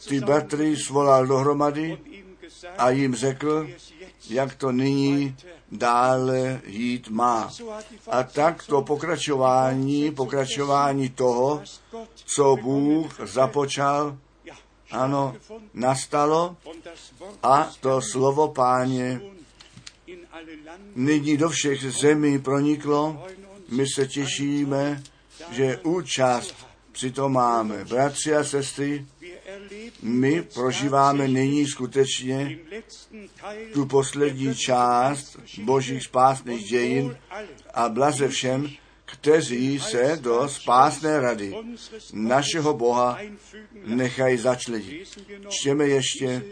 [0.08, 1.98] ty bratry svolal dohromady
[2.78, 3.68] a jim řekl,
[4.30, 5.36] jak to nyní
[5.72, 7.50] dále jít má.
[8.10, 11.62] A tak to pokračování, pokračování toho,
[12.14, 14.18] co Bůh započal,
[14.90, 15.36] ano,
[15.74, 16.56] nastalo
[17.42, 19.20] a to slovo páně
[20.94, 23.26] nyní do všech zemí proniklo.
[23.68, 25.02] My se těšíme,
[25.50, 26.54] že účast
[26.92, 27.84] přitom máme.
[27.84, 29.06] Bratři a sestry,
[30.02, 32.58] my prožíváme nyní skutečně
[33.72, 37.16] tu poslední část božích spásných dějin
[37.74, 38.68] a blaze všem,
[39.04, 41.54] kteří se do spásné rady
[42.12, 43.18] našeho Boha
[43.86, 45.18] nechají začlenit.
[45.48, 46.42] Čtěme ještě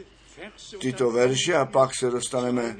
[0.78, 2.76] tyto verše a pak se dostaneme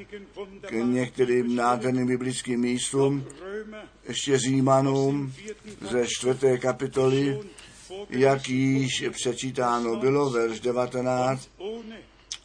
[0.61, 3.25] k některým nádherným biblickým místům,
[4.09, 5.33] ještě Římanům
[5.91, 7.41] ze čtvrté kapitoly,
[8.11, 11.48] jak již přečítáno bylo, verš 19,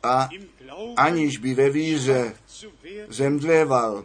[0.03, 0.29] a
[0.97, 2.35] aniž by ve víře
[3.07, 4.03] zemdléval,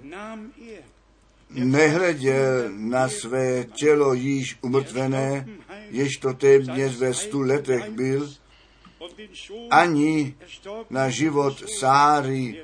[1.51, 5.49] nehleděl na své tělo již umrtvené,
[5.91, 8.33] jež to téměř ve stu letech byl,
[9.71, 10.35] ani
[10.91, 12.63] na život Sáry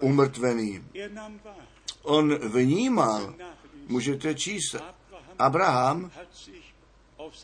[0.00, 0.84] umrtvený.
[2.02, 3.34] On vnímal,
[3.88, 4.76] můžete číst,
[5.38, 6.10] Abraham,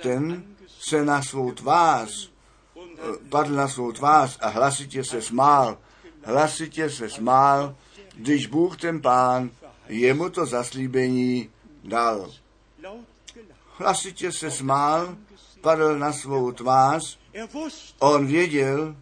[0.02, 0.44] ten
[0.80, 2.30] se na svou tvář,
[3.28, 5.78] padl na svou tvář a hlasitě se smál,
[6.24, 7.76] hlasitě se smál,
[8.14, 9.50] když Bůh ten pán
[9.88, 11.50] jemu to zaslíbení
[11.84, 12.30] dal.
[13.78, 15.16] Hlasitě se smál,
[15.60, 17.18] padl na svou tvář
[17.98, 18.96] On věděl,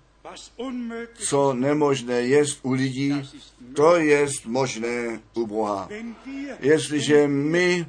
[1.14, 3.14] co nemožné je u lidí,
[3.74, 5.88] to je možné u Boha.
[6.60, 7.86] Jestliže my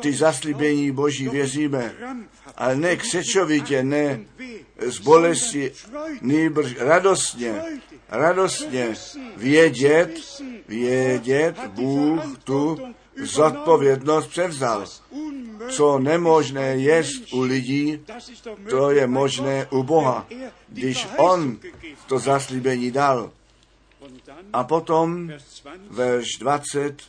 [0.00, 1.94] ty zaslíbení Boží věříme,
[2.56, 4.20] ale ne křečovitě, ne
[4.78, 5.72] z bolesti,
[6.20, 7.62] nýbrž radostně,
[8.08, 8.94] radostně
[9.36, 14.84] vědět, vědět, Bůh tu zodpovědnost převzal.
[15.70, 18.00] Co nemožné je u lidí,
[18.70, 20.26] to je možné u Boha,
[20.68, 21.58] když On
[22.06, 23.30] to zaslíbení dal.
[24.52, 25.32] A potom
[25.90, 27.02] verš 20,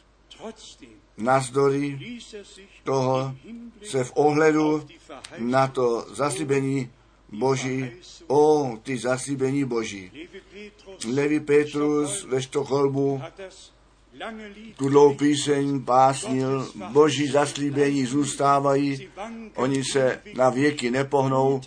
[1.18, 2.00] nazdory
[2.84, 3.36] toho
[3.84, 4.88] se v ohledu
[5.38, 6.92] na to zaslíbení
[7.30, 7.92] Boží,
[8.28, 10.12] o ty zaslíbení Boží.
[11.14, 13.22] Levi Petrus ve Štokholmu
[14.78, 19.10] tu píseň básnil, boží zaslíbení zůstávají,
[19.56, 21.62] oni se na věky nepohnou.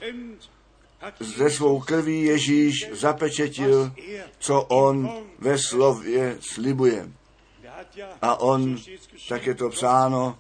[1.21, 3.93] Ze svou krví Ježíš zapečetil,
[4.39, 7.09] co on ve slově slibuje.
[8.23, 8.77] A on,
[9.29, 10.39] tak je to psáno,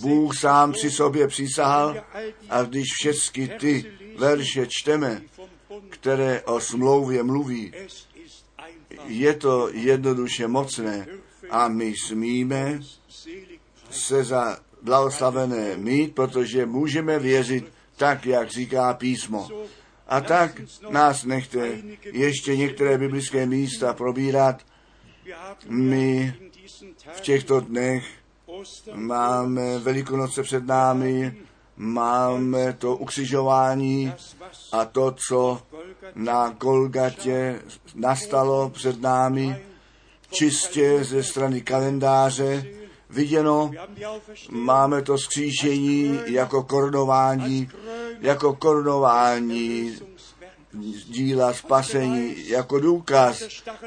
[0.00, 1.96] Bůh sám při sobě přísahal
[2.50, 5.22] a když všechny ty verše čteme,
[5.88, 7.72] které o smlouvě mluví,
[9.06, 11.06] je to jednoduše mocné
[11.50, 12.80] a my smíme
[13.90, 19.48] se za blahoslavené mít, protože můžeme věřit tak, jak říká písmo.
[20.08, 20.60] A tak
[20.90, 21.78] nás nechte
[22.12, 24.62] ještě některé biblické místa probírat.
[25.68, 26.34] My
[27.12, 28.04] v těchto dnech
[28.94, 31.36] máme Velikonoce před námi,
[31.80, 34.12] máme to ukřižování
[34.72, 35.62] a to, co
[36.14, 37.62] na Golgatě
[37.94, 39.56] nastalo před námi,
[40.30, 42.66] čistě ze strany kalendáře
[43.10, 43.70] viděno.
[44.50, 47.68] Máme to skříšení jako korunování,
[48.20, 49.96] jako korunování
[51.08, 53.42] díla spasení, jako důkaz,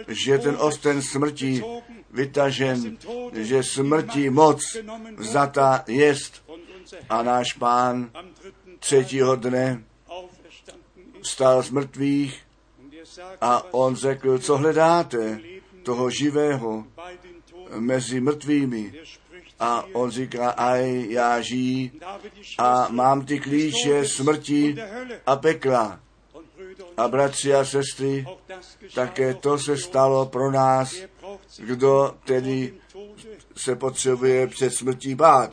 [0.07, 1.63] že ten osten smrti
[2.11, 2.97] vytažen,
[3.33, 4.77] že smrti moc
[5.17, 6.43] vzata jest
[7.09, 8.11] a náš pán
[8.79, 9.83] třetího dne
[11.21, 12.41] vstal z mrtvých
[13.41, 15.39] a on řekl, co hledáte,
[15.83, 16.85] toho živého
[17.79, 18.93] mezi mrtvými.
[19.59, 21.91] A on říká, aj já žijí
[22.57, 24.75] a mám ty klíče smrti
[25.25, 25.99] a pekla.
[26.97, 28.25] A bratři a sestry,
[28.95, 30.95] také to se stalo pro nás,
[31.57, 32.73] kdo tedy
[33.55, 35.51] se potřebuje před smrtí bát.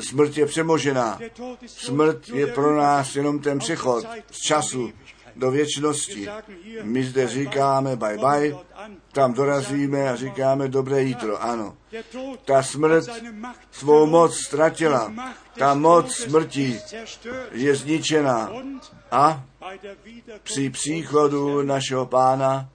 [0.00, 1.18] Smrt je přemožená.
[1.66, 4.92] Smrt je pro nás jenom ten přechod z času
[5.36, 6.28] do věčnosti.
[6.82, 8.56] My zde říkáme bye bye,
[9.12, 11.42] tam dorazíme a říkáme dobré jídlo.
[11.42, 11.76] Ano.
[12.44, 13.04] Ta smrt
[13.70, 15.12] svou moc ztratila.
[15.58, 16.80] Ta moc smrti
[17.52, 18.52] je zničena.
[19.10, 19.44] A
[20.42, 22.68] při příchodu našeho pána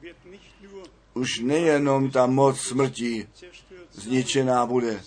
[1.14, 3.28] už nejenom ta moc smrti
[4.00, 5.02] zničená bude,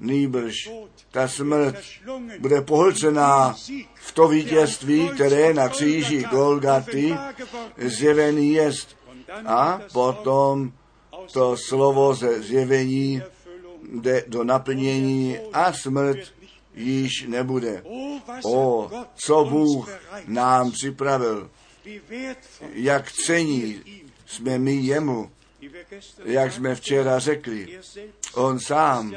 [0.00, 0.70] nýbrž
[1.10, 1.76] ta smrt
[2.38, 3.56] bude pohlcená
[3.94, 7.16] v to vítězství, které na kříži Golgaty
[7.78, 8.96] zjevený jest.
[9.46, 10.72] A potom
[11.32, 13.22] to slovo ze zjevení
[13.92, 16.18] jde do naplnění a smrt
[16.74, 17.82] již nebude.
[18.44, 19.90] O, co Bůh
[20.26, 21.50] nám připravil,
[22.72, 23.80] jak cení
[24.26, 25.30] jsme my jemu,
[26.24, 27.80] jak jsme včera řekli.
[28.34, 29.14] On sám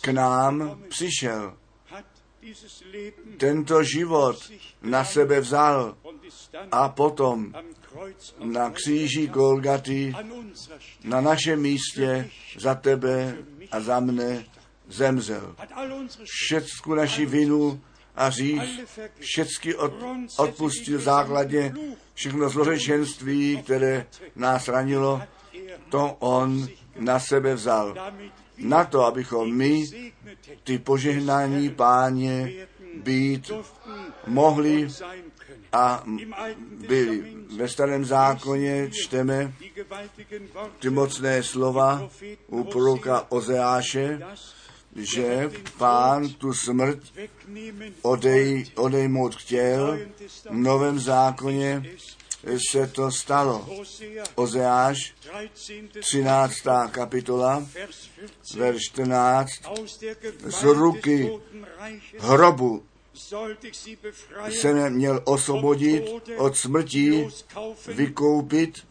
[0.00, 1.56] k nám přišel.
[3.36, 4.50] Tento život
[4.82, 5.96] na sebe vzal
[6.72, 7.54] a potom
[8.44, 10.14] na kříži Golgaty
[11.04, 13.36] na našem místě za tebe
[13.70, 14.44] a za mne
[14.88, 15.56] zemřel.
[16.24, 17.80] Všecku naši vinu
[18.16, 18.80] a řích,
[19.18, 19.92] všecky od,
[20.36, 21.74] odpustil základně
[22.14, 25.22] všechno zlořečenství, které nás ranilo,
[25.88, 27.94] to on na sebe vzal.
[28.58, 29.84] Na to, abychom my
[30.64, 32.52] ty požehnání páně
[32.94, 33.50] být
[34.26, 34.88] mohli
[35.72, 36.04] a
[36.88, 37.36] byli.
[37.56, 39.52] Ve starém zákoně čteme
[40.78, 42.08] ty mocné slova
[42.46, 44.20] u proroka Ozeáše,
[44.96, 46.98] že pán tu smrt
[48.02, 49.98] odej, odejmout chtěl.
[50.50, 51.82] V novém zákoně
[52.70, 53.68] se to stalo.
[54.34, 55.14] Ozeáš,
[56.00, 56.54] 13.
[56.90, 57.66] kapitola,
[58.56, 59.50] verš 14,
[60.44, 61.30] z ruky
[62.18, 62.82] hrobu
[64.50, 66.04] se měl osvobodit
[66.36, 67.28] od smrti,
[67.86, 68.86] vykoupit,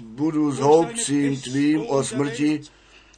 [0.00, 2.60] budu s houbcím tvým o smrti,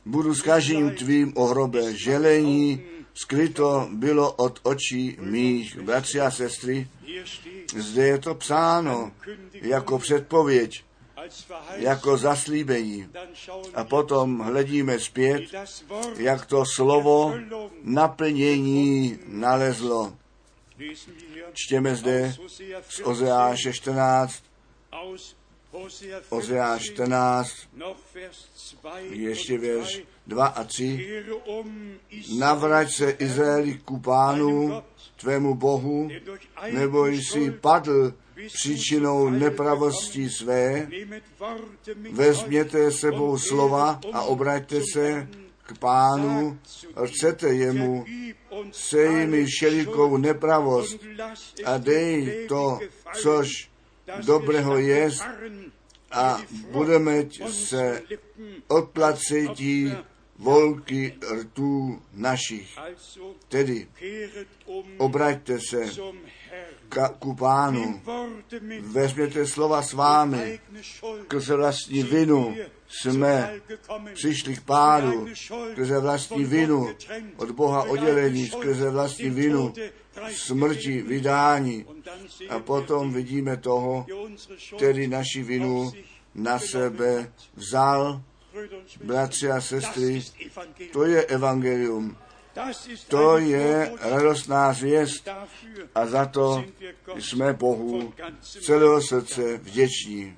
[0.07, 2.83] budu s každým tvým o hrobe želení,
[3.23, 5.81] skryto bylo od očí mých.
[5.81, 6.89] Bratři a sestry,
[7.77, 9.13] zde je to psáno
[9.53, 10.85] jako předpověď,
[11.77, 13.09] jako zaslíbení.
[13.75, 15.43] A potom hledíme zpět,
[16.17, 17.35] jak to slovo
[17.83, 20.15] naplnění nalezlo.
[21.53, 22.35] Čtěme zde
[22.89, 24.43] z Ozeáše 14,
[26.29, 27.51] Ozeáš 14,
[29.11, 31.25] ještě věř 2 a 3.
[32.39, 34.83] Navrať se Izraeli ku pánu,
[35.17, 36.09] tvému Bohu,
[36.73, 38.15] nebo jsi padl
[38.47, 40.89] příčinou nepravosti své,
[42.11, 45.29] vezměte sebou slova a obraťte se
[45.63, 46.59] k pánu,
[47.05, 48.05] chcete jemu,
[48.73, 51.05] sej mi všelikou nepravost
[51.65, 52.79] a dej to,
[53.23, 53.71] což
[54.27, 55.25] dobrého jest
[56.11, 58.03] a budeme se
[58.69, 59.93] odplacetí
[60.39, 62.79] volky rtů našich.
[63.49, 63.87] Tedy
[64.99, 65.85] obraťte se
[66.89, 68.01] ka, ku pánu,
[68.81, 70.61] vezměte slova s vámi,
[71.23, 72.57] skrze vlastní vinu
[72.89, 73.61] jsme
[74.15, 75.27] přišli k pádu,
[75.73, 76.89] skrze vlastní vinu
[77.37, 79.73] od Boha oddělení, skrze vlastní vinu
[80.33, 81.87] smrti, vydání.
[82.49, 84.07] A potom vidíme toho,
[84.77, 85.93] který naši vinu
[86.35, 88.23] na sebe vzal.
[89.05, 90.23] Bratři a sestry,
[90.93, 92.17] to je evangelium.
[93.09, 95.29] To je radostná zvěst
[95.95, 96.65] a za to
[97.19, 100.37] jsme Bohu z celého srdce vděční.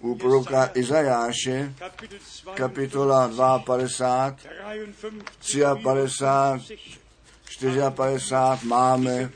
[0.00, 1.74] U proroka Izajáše,
[2.54, 7.80] kapitola 52, 53, 54
[8.64, 9.30] máme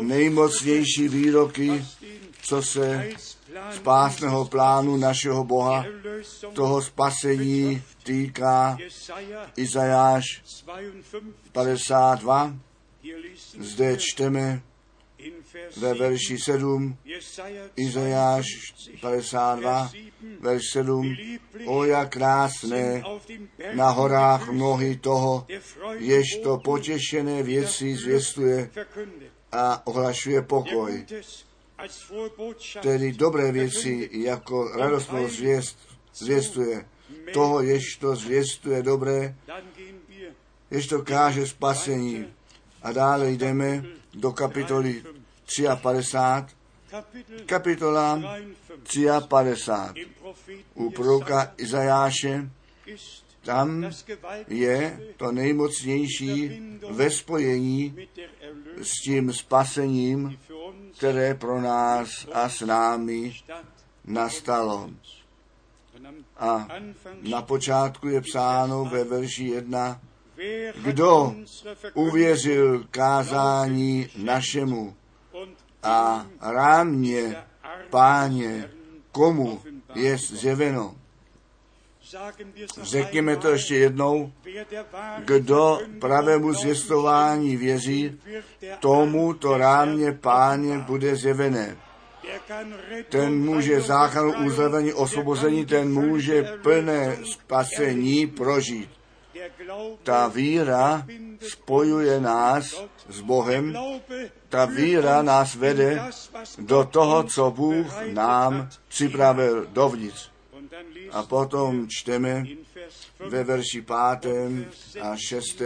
[0.00, 1.84] nejmocnější výroky,
[2.42, 3.08] co se
[3.70, 5.84] spásného plánu našeho Boha,
[6.52, 8.78] toho spasení týká
[9.56, 10.24] Izajáš
[11.52, 12.54] 52.
[13.58, 14.62] Zde čteme
[15.76, 16.96] ve verši 7,
[17.76, 18.46] Izajáš
[19.00, 19.90] 52,
[20.40, 21.16] verš 7,
[21.66, 23.02] o jak krásné
[23.74, 25.46] na horách nohy toho,
[25.98, 28.70] jež to potěšené věci zvěstuje
[29.52, 31.06] a ohlašuje pokoj.
[32.82, 35.78] Tedy dobré věci jako radostnou zvěst
[36.14, 36.84] zvěstuje.
[37.32, 39.34] Toho, jež to zvěstuje dobré,
[40.70, 42.26] jež to káže spasení.
[42.82, 45.02] A dále jdeme do kapitoly
[45.82, 46.54] 53,
[47.46, 48.22] kapitola
[49.28, 50.06] 53
[50.74, 52.50] u proroka Izajáše,
[53.42, 53.90] tam
[54.48, 56.60] je to nejmocnější
[56.90, 58.08] ve spojení
[58.82, 60.38] s tím spasením,
[60.96, 63.34] které pro nás a s námi
[64.04, 64.90] nastalo.
[66.36, 66.68] A
[67.30, 70.00] na počátku je psáno ve verši 1,
[70.84, 71.34] kdo
[71.94, 74.96] uvěřil kázání našemu
[75.82, 77.36] a rámě,
[77.90, 78.70] páně,
[79.12, 79.62] komu
[79.94, 80.94] je zjeveno.
[82.82, 84.32] Řekněme to ještě jednou,
[85.18, 88.20] kdo pravému zvěstování věří,
[88.80, 91.76] tomu to rámě páně bude zjevené.
[93.08, 98.90] Ten může záchranu, uzdravení, osvobození, ten může plné spasení prožít.
[100.02, 101.06] Ta víra
[101.48, 103.76] spojuje nás s Bohem,
[104.48, 106.02] ta víra nás vede
[106.58, 110.33] do toho, co Bůh nám připravil dovnitř.
[111.10, 112.44] A potom čteme
[113.20, 114.26] ve verši 5.
[115.00, 115.62] a 6.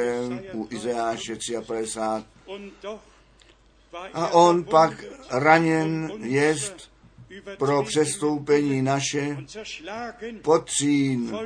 [0.53, 2.89] u Izajáše 53.
[4.13, 6.91] A on pak raněn jest
[7.59, 9.37] pro přestoupení naše,
[10.43, 11.39] potřín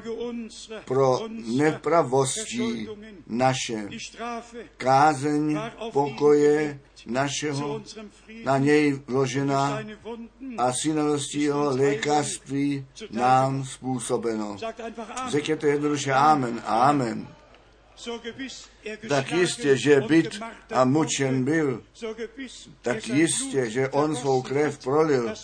[0.85, 1.20] pro
[1.57, 2.89] nepravosti
[3.26, 3.89] naše,
[4.76, 5.61] kázeň
[5.93, 7.83] pokoje našeho
[8.45, 9.80] na něj vložena
[10.59, 14.57] a synalostí jeho lékařství nám způsobeno.
[15.28, 17.28] Řekněte jednoduše Amen, Amen
[19.09, 20.40] tak jistě, že byt
[20.70, 21.82] a mučen byl,
[22.82, 25.34] tak jistě, že on svou krev prolil,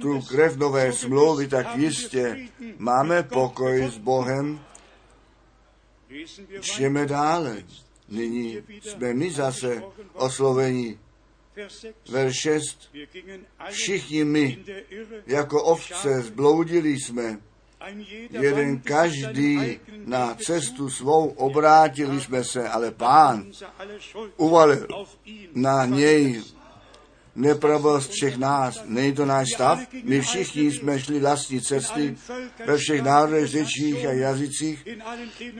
[0.00, 4.60] tu krev nové smlouvy, tak jistě máme pokoj s Bohem.
[6.60, 7.64] Čtěme dále.
[8.08, 9.82] Nyní jsme my zase
[10.12, 10.98] osloveni.
[12.10, 12.90] Verš 6.
[13.70, 14.64] Všichni my,
[15.26, 17.38] jako ovce, zbloudili jsme
[18.30, 23.46] jeden každý na cestu svou obrátili jsme se, ale pán
[24.36, 24.86] uvalil
[25.54, 26.42] na něj
[27.36, 28.82] nepravost všech nás.
[28.84, 29.78] Není to náš stav?
[30.04, 32.16] My všichni jsme šli vlastní cesty
[32.66, 34.88] ve všech národech, řečích a jazycích,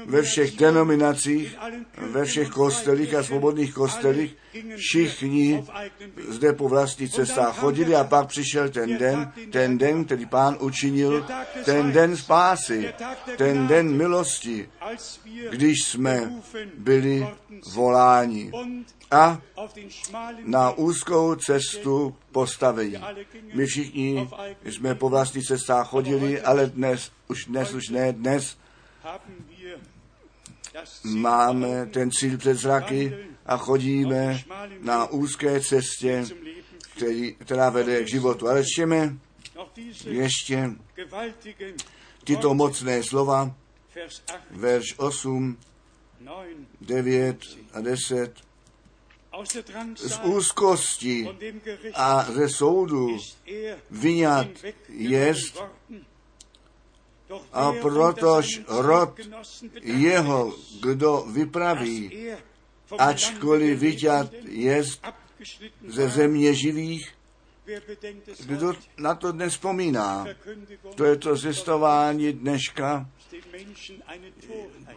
[0.07, 1.57] ve všech denominacích,
[1.99, 4.37] ve všech kostelích a svobodných kostelích.
[4.77, 5.65] Všichni
[6.29, 11.27] zde po vlastních cestách chodili a pak přišel ten den, ten den, který pán učinil,
[11.65, 12.95] ten den spásy,
[13.37, 14.69] ten den milosti,
[15.51, 16.33] když jsme
[16.79, 17.27] byli
[17.75, 18.53] voláni
[19.11, 19.43] a
[20.45, 22.97] na úzkou cestu postavení.
[23.55, 24.29] My všichni
[24.65, 28.59] jsme po vlastních cestách chodili, ale dnes, už dnes, už ne dnes,
[31.05, 33.15] máme ten cíl před zraky
[33.47, 34.41] a chodíme
[34.81, 36.25] na úzké cestě,
[36.97, 38.49] který, která vede k životu.
[38.49, 39.17] Ale čtěme
[40.07, 40.71] ještě
[42.25, 43.55] tyto mocné slova,
[44.51, 45.57] verš 8,
[46.81, 47.39] 9
[47.73, 48.50] a 10
[49.97, 51.29] z úzkosti
[51.95, 53.19] a ze soudu
[53.91, 54.49] vyňat
[54.89, 55.63] jest
[57.53, 59.15] a protož rod
[59.83, 62.11] jeho, kdo vypraví,
[62.99, 65.07] ačkoliv vyťat jest
[65.89, 67.15] ze země živých,
[68.47, 70.27] kdo na to dnes vzpomíná?
[70.95, 73.07] To je to zjistování dneška.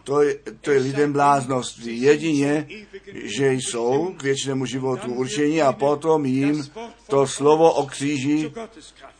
[0.04, 1.78] To je, to je lidem bláznost.
[1.78, 2.68] Jedině,
[3.12, 6.70] že jsou k věčnému životu určení a potom jim
[7.06, 8.52] to slovo o kříži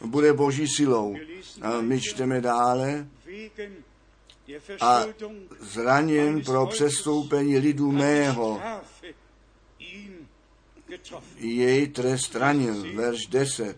[0.01, 1.17] bude boží silou.
[1.63, 3.07] A my čteme dále
[4.81, 5.05] a
[5.61, 8.61] zraněn pro přestoupení lidu mého.
[11.37, 13.77] Jej trest ranil, verš 10.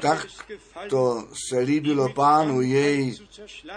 [0.00, 0.26] Tak
[0.88, 3.16] to se líbilo pánu jej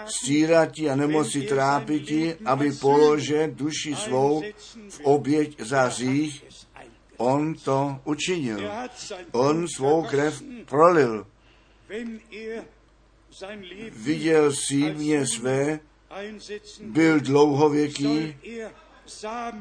[0.06, 4.42] stírati a nemoci trápiti, aby polože duši svou
[4.90, 6.44] v oběť za řích.
[7.16, 8.70] On to učinil.
[9.32, 11.26] On svou krev prolil.
[13.90, 15.80] Viděl símě své,
[16.80, 18.36] byl dlouhověký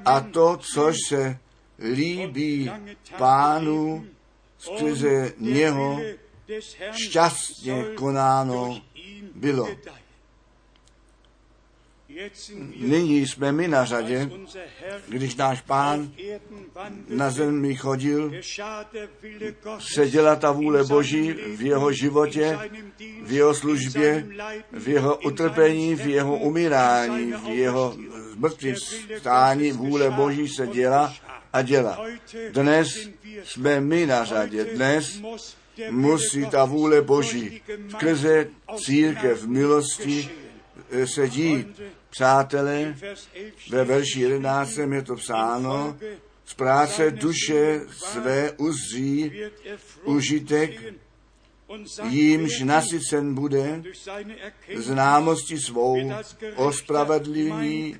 [0.05, 1.39] a to, což se
[1.79, 2.71] líbí
[3.17, 4.05] pánu,
[4.57, 5.99] skrze něho
[6.95, 8.81] šťastně konáno
[9.35, 9.67] bylo.
[12.75, 14.29] Nyní jsme my na řadě,
[15.07, 16.11] když náš pán
[17.07, 18.31] na zemi chodil,
[19.79, 22.59] se dělá ta vůle Boží v jeho životě,
[23.23, 24.27] v jeho službě,
[24.71, 27.97] v jeho utrpení, v jeho umírání, v jeho
[28.31, 28.77] zmrtvých
[29.19, 31.13] stání vůle Boží se dělá
[31.53, 32.05] a dělá.
[32.51, 32.87] Dnes
[33.43, 34.65] jsme my na řadě.
[34.65, 35.21] Dnes
[35.89, 38.47] musí ta vůle Boží skrze
[38.77, 40.29] církev milosti
[41.05, 41.81] se dít.
[42.09, 42.95] Přátelé,
[43.69, 45.97] ve verši 11 je to psáno,
[46.45, 49.31] z práce duše své uzří
[50.03, 50.81] užitek,
[52.09, 53.83] jímž nasycen bude
[54.75, 56.11] známosti svou
[56.55, 57.97] o spravedlivý,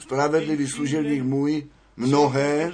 [0.00, 1.66] spravedlivý služebník můj
[1.96, 2.72] mnohé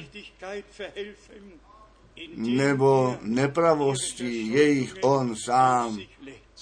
[2.34, 5.98] nebo nepravosti jejich on sám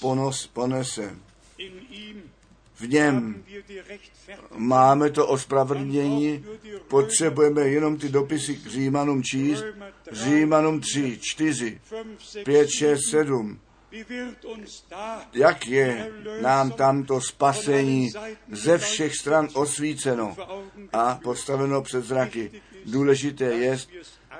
[0.00, 1.16] ponos, ponese.
[2.74, 3.44] V něm
[4.56, 6.44] máme to ospravedlnění,
[6.88, 9.64] potřebujeme jenom ty dopisy k Římanům číst,
[10.12, 11.80] Římanům 3, 4,
[12.44, 13.60] 5, 6, 7.
[15.32, 18.12] Jak je nám tamto spasení
[18.52, 20.36] ze všech stran osvíceno
[20.92, 22.62] a postaveno před zraky.
[22.86, 23.78] Důležité je,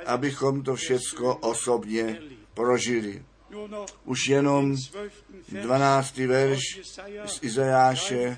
[0.07, 2.19] abychom to všecko osobně
[2.55, 3.23] prožili.
[4.05, 4.77] Už jenom
[5.49, 6.17] 12.
[6.17, 6.61] verš
[7.27, 8.37] z Izajáše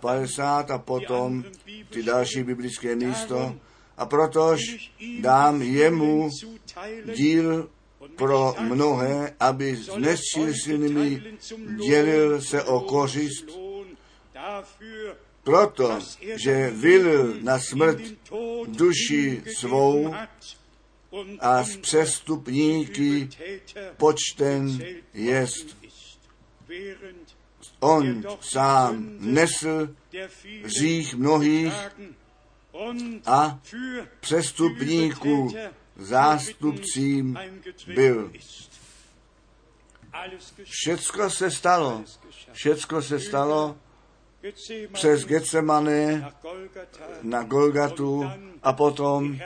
[0.00, 1.44] 53 a potom
[1.90, 3.56] ty další biblické místo.
[3.96, 4.60] A protož
[5.20, 6.30] dám jemu
[7.14, 7.70] díl
[8.16, 11.22] pro mnohé, aby s nesčíslnými
[11.86, 13.44] dělil se o kořist,
[15.42, 15.98] proto,
[16.36, 17.98] že vylil na smrt
[18.66, 20.14] duši svou
[21.40, 23.28] a z přestupníky
[23.96, 24.78] počten
[25.14, 25.76] jest.
[27.80, 29.96] On sám nesl
[30.64, 31.74] řích mnohých
[33.26, 33.60] a
[34.20, 35.54] přestupníků
[35.96, 37.38] zástupcím
[37.94, 38.32] byl.
[40.64, 42.04] Všecko se stalo.
[42.52, 43.76] Všecko se stalo
[44.92, 46.32] přes Getsemane
[47.22, 48.30] na Golgatu
[48.62, 49.38] a potom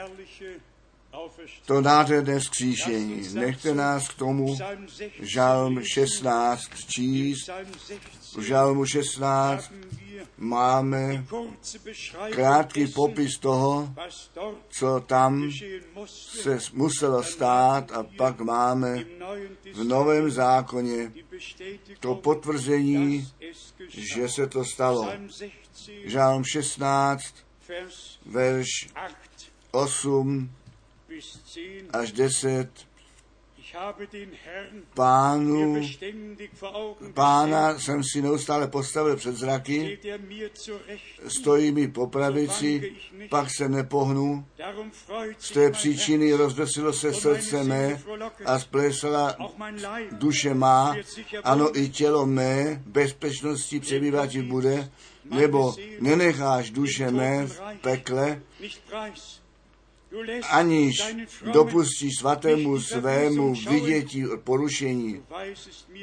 [1.65, 3.27] to nádherné vzkříšení.
[3.33, 4.57] Nechte nás k tomu
[5.19, 7.49] žalm 16 číst.
[8.37, 9.71] V žalmu 16
[10.37, 11.25] máme
[12.31, 13.93] krátký popis toho,
[14.69, 15.51] co tam
[16.41, 19.03] se muselo stát a pak máme
[19.73, 21.11] v Novém zákoně
[21.99, 23.27] to potvrzení,
[23.87, 25.11] že se to stalo.
[26.05, 27.23] Žálm 16,
[28.25, 28.67] verš
[29.71, 30.49] 8
[31.93, 32.69] až 10
[34.93, 35.81] pánu,
[37.13, 39.99] pána jsem si neustále postavil před zraky,
[41.27, 42.95] stojí mi po pravici,
[43.29, 44.45] pak se nepohnu.
[45.37, 48.01] Z té příčiny rozvesilo se srdce mé
[48.45, 49.37] a splesala
[50.11, 50.95] duše má,
[51.43, 54.91] ano i tělo mé bezpečnosti přebývat bude,
[55.25, 58.41] nebo nenecháš duše mé v pekle,
[60.49, 61.15] aniž
[61.53, 65.23] dopustí svatému svému vidětí porušení.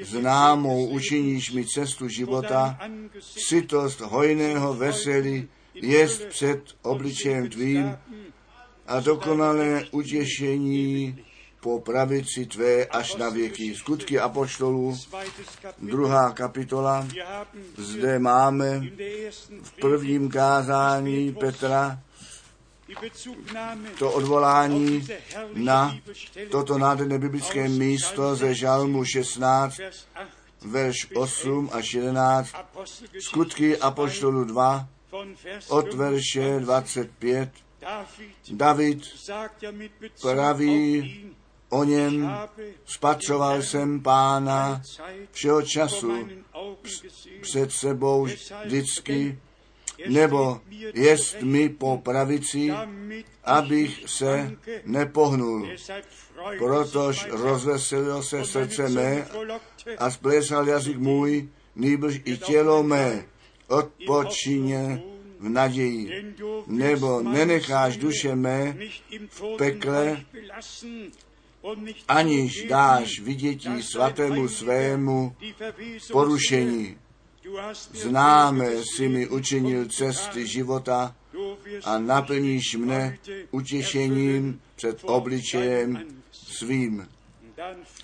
[0.02, 2.78] Známou učiníš mi cestu života,
[3.20, 7.98] sytost hojného veselí jest před obličejem tvým
[8.86, 11.18] a dokonalé utěšení
[11.60, 13.74] po pravici tvé až na věky.
[13.74, 14.98] Skutky apoštolů,
[15.78, 17.08] druhá kapitola.
[17.76, 18.80] Zde máme
[19.62, 22.00] v prvním kázání Petra
[23.98, 25.06] to odvolání
[25.54, 25.98] na
[26.50, 29.80] toto nádherné biblické místo ze Žalmu 16,
[30.62, 32.52] verš 8 až 11,
[33.20, 34.88] skutky Apoštolu 2,
[35.68, 37.50] od verše 25.
[38.50, 39.02] David
[40.22, 41.34] praví
[41.68, 42.38] o něm
[42.86, 44.82] spatřoval jsem pána
[45.32, 46.28] všeho času
[47.40, 48.28] před sebou
[48.64, 49.38] vždycky,
[50.06, 50.60] nebo
[50.94, 52.72] jest mi po pravici,
[53.44, 55.68] abych se nepohnul.
[56.58, 59.26] Protož rozveselilo se srdce mé
[59.98, 63.24] a splesal jazyk můj, nýbrž i tělo mé
[63.68, 65.02] odpočině
[65.40, 66.34] v naději,
[66.66, 68.76] nebo nenecháš duše mé
[69.28, 70.24] v pekle,
[72.08, 75.36] aniž dáš vidětí svatému svému
[76.12, 76.96] porušení.
[77.92, 81.14] Známe si mi učinil cesty života
[81.84, 83.18] a naplníš mne
[83.50, 87.08] utěšením před obličejem svým.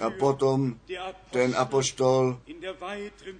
[0.00, 0.74] A potom
[1.30, 2.40] ten apoštol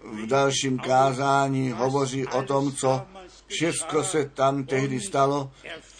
[0.05, 3.07] v dalším kázání hovoří o tom, co
[3.47, 5.51] všechno se tam tehdy stalo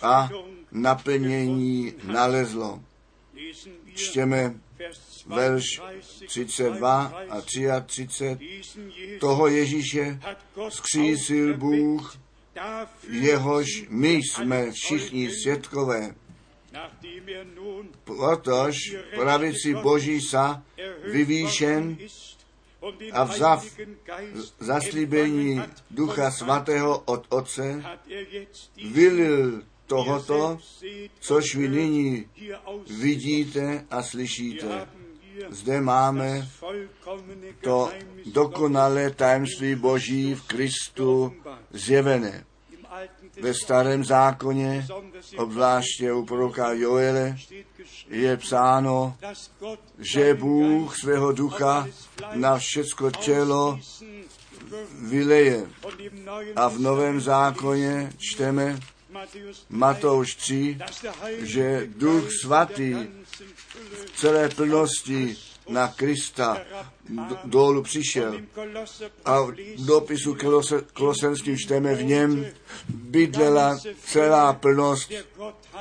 [0.03, 0.31] a
[0.73, 2.81] naplnění nalezlo.
[3.95, 4.55] Čtěme
[5.27, 5.65] verš
[6.27, 8.39] 32 a 33.
[9.21, 10.21] Toho Ježíše
[10.69, 12.17] skřísil Bůh,
[13.11, 16.15] jehož my jsme všichni světkové.
[18.05, 18.77] Protož
[19.15, 20.63] pravici Boží sa
[21.05, 21.97] vyvýšen
[23.13, 23.65] a vzav
[24.59, 27.83] zaslíbení Ducha Svatého od Otce,
[28.77, 30.59] vylil tohoto,
[31.21, 32.27] což vy nyní
[32.91, 34.89] vidíte a slyšíte.
[35.51, 36.49] Zde máme
[37.61, 37.91] to
[38.27, 41.35] dokonalé tajemství Boží v Kristu
[41.71, 42.45] zjevené.
[43.41, 44.87] Ve starém zákoně,
[45.37, 47.37] obzvláště u proroka Joele,
[48.09, 49.17] je psáno,
[49.99, 51.89] že Bůh svého ducha
[52.33, 53.81] na všecko tělo
[55.01, 55.67] vyleje.
[56.57, 58.79] A v Novém zákoně čteme
[59.69, 60.79] Matouš 3,
[61.39, 62.95] že Duch Svatý
[64.05, 65.37] v celé plnosti
[65.69, 66.63] na Krista
[67.45, 68.41] dolů přišel.
[69.25, 69.55] A v
[69.87, 70.37] dopisu
[70.93, 72.47] Kolosenským čteme v něm
[72.89, 75.13] bydlela celá plnost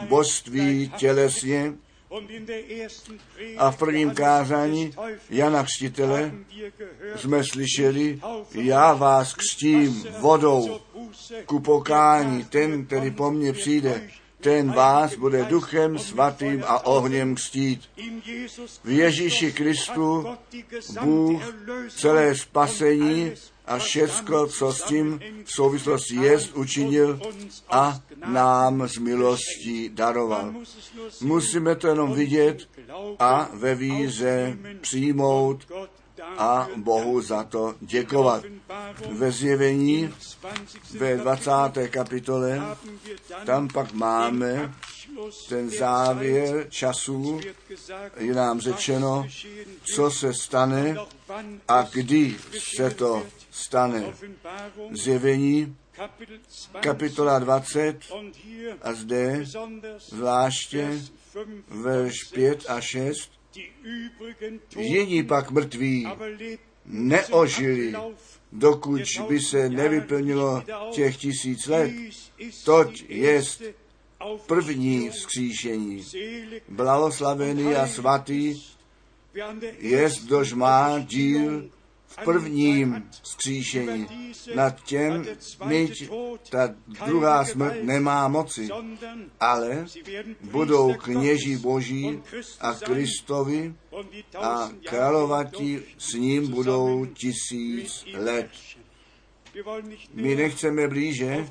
[0.09, 1.73] božství tělesně
[3.57, 4.93] a v prvním kázání
[5.29, 6.31] Jana Křtitele
[7.15, 8.19] jsme slyšeli,
[8.51, 10.79] já vás křtím vodou
[11.45, 14.09] ku pokání, ten, který po mně přijde,
[14.43, 17.81] ten vás bude duchem svatým a ohněm křtít.
[18.83, 20.25] V Ježíši Kristu
[21.03, 21.41] Bůh
[21.89, 23.31] celé spasení
[23.65, 27.19] a všecko, co s tím v souvislosti jest, učinil
[27.69, 30.53] a nám z milostí daroval.
[31.21, 32.69] Musíme to jenom vidět
[33.19, 35.67] a ve víze přijmout
[36.37, 38.43] a Bohu za to děkovat.
[39.09, 40.13] Ve zjevení
[40.97, 41.51] ve 20.
[41.89, 42.61] kapitole
[43.45, 44.73] tam pak máme
[45.49, 47.39] ten závěr času,
[48.17, 49.27] je nám řečeno,
[49.95, 50.95] co se stane
[51.67, 52.35] a kdy
[52.73, 54.03] se to stane.
[54.91, 55.77] Zjevení
[56.79, 57.99] kapitola 20
[58.81, 59.45] a zde
[59.97, 61.01] zvláště
[61.67, 63.42] verš 5 a 6
[64.77, 66.07] Jiní pak mrtví
[66.85, 67.93] neožili,
[68.51, 71.91] dokud by se nevyplnilo těch tisíc let.
[72.65, 73.63] Toť jest
[74.45, 76.05] první vzkříšení.
[76.69, 78.61] Blahoslavený a svatý
[79.79, 81.69] jest, kdož má díl
[82.13, 84.07] v prvním vzkříšení.
[84.55, 85.25] Nad těm
[85.65, 86.09] myť
[86.49, 88.69] ta druhá smrt nemá moci,
[89.39, 89.85] ale
[90.41, 92.19] budou kněží boží
[92.59, 93.75] a Kristovi
[94.39, 98.49] a královati s ním budou tisíc let.
[100.13, 101.47] My nechceme blíže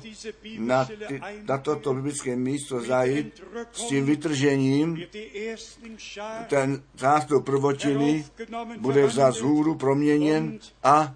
[0.57, 5.03] na, ty, na toto biblické místo zajít s tím vytržením.
[6.47, 8.25] Ten zástup prvotiny
[8.77, 11.15] bude vzat z hůru proměněn a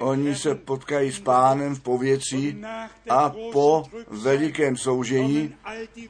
[0.00, 2.62] oni se potkají s pánem v pověcí
[3.08, 5.54] a po velikém soužení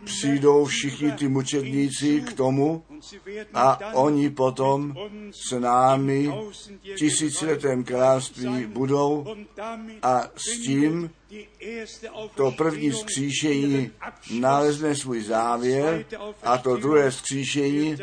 [0.05, 2.85] přijdou všichni ty mučedníci k tomu
[3.55, 4.95] a oni potom
[5.31, 6.33] s námi
[6.99, 9.27] tisíciletém království budou
[10.03, 11.11] a s tím
[12.35, 13.91] to první skříšení
[14.31, 16.05] nalezne svůj závěr
[16.43, 17.97] a to druhé skříšení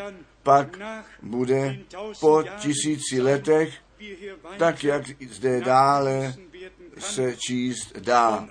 [0.43, 0.77] pak
[1.21, 1.77] bude
[2.19, 3.73] po tisíci letech,
[4.57, 6.35] tak jak zde dále
[6.99, 8.49] se číst dá.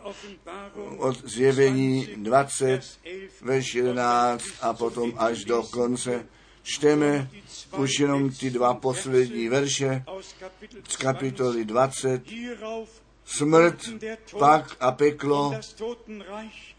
[0.96, 2.80] Od zjevení 20,
[3.42, 6.26] veš 11 a potom až do konce
[6.62, 7.30] čteme
[7.76, 10.04] už jenom ty dva poslední verše
[10.88, 12.22] z kapitoly 20.
[13.24, 13.78] smrt,
[14.38, 15.54] pak a peklo,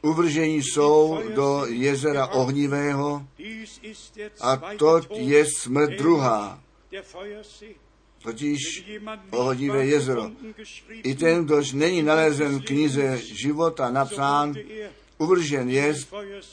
[0.02, 3.28] uvržení jsou do jezera ohnivého
[4.42, 6.60] a to je smrt druhá,
[8.24, 8.60] totiž
[9.32, 10.32] ohnivé jezero.
[10.90, 14.54] I ten, kdož není nalezen v knize života napsán,
[15.18, 15.94] uvržen je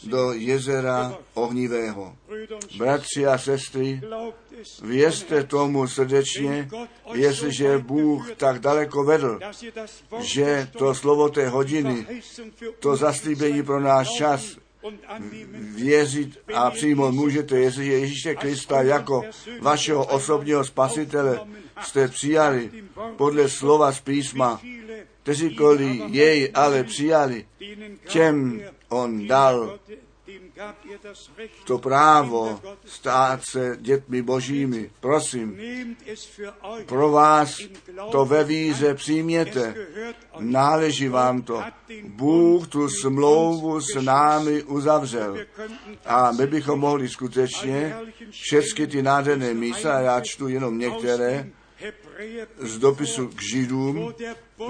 [0.04, 2.16] do jezera ohnivého.
[2.78, 4.00] Bratři a sestry,
[4.82, 6.68] věřte tomu srdečně,
[7.14, 9.40] jestliže Bůh tak daleko vedl,
[10.20, 12.06] že to slovo té hodiny,
[12.80, 14.56] to zaslíbení pro náš čas,
[15.74, 19.22] věřit a přijmout můžete, jestliže Ježíše Krista jako
[19.60, 21.40] vašeho osobního spasitele
[21.82, 22.70] jste přijali
[23.16, 24.60] podle slova z písma,
[25.22, 27.46] kteříkoliv jej ale přijali,
[28.08, 29.78] těm on dal
[31.64, 34.90] to právo stát se dětmi božími.
[35.00, 35.58] Prosím,
[36.86, 37.60] pro vás
[38.10, 39.74] to ve víze přijměte.
[40.38, 41.62] Náleží vám to.
[42.04, 45.38] Bůh tu smlouvu s námi uzavřel.
[46.04, 47.96] A my bychom mohli skutečně
[48.30, 51.50] všechny ty nádherné místa, já čtu jenom některé,
[52.58, 54.14] z dopisu k Židům,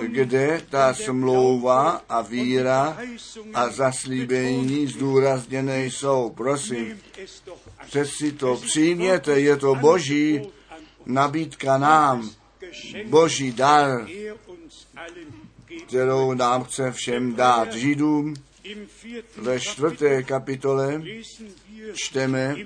[0.00, 2.98] kde ta smlouva a víra
[3.54, 6.32] a zaslíbení zdůrazněné jsou.
[6.36, 7.00] Prosím,
[7.86, 10.42] přeci to přijměte, je to boží
[11.06, 12.30] nabídka nám,
[13.06, 14.06] boží dar,
[15.86, 17.72] kterou nám chce všem dát.
[17.72, 18.34] Židům
[19.36, 21.02] ve čtvrté kapitole
[21.94, 22.56] čteme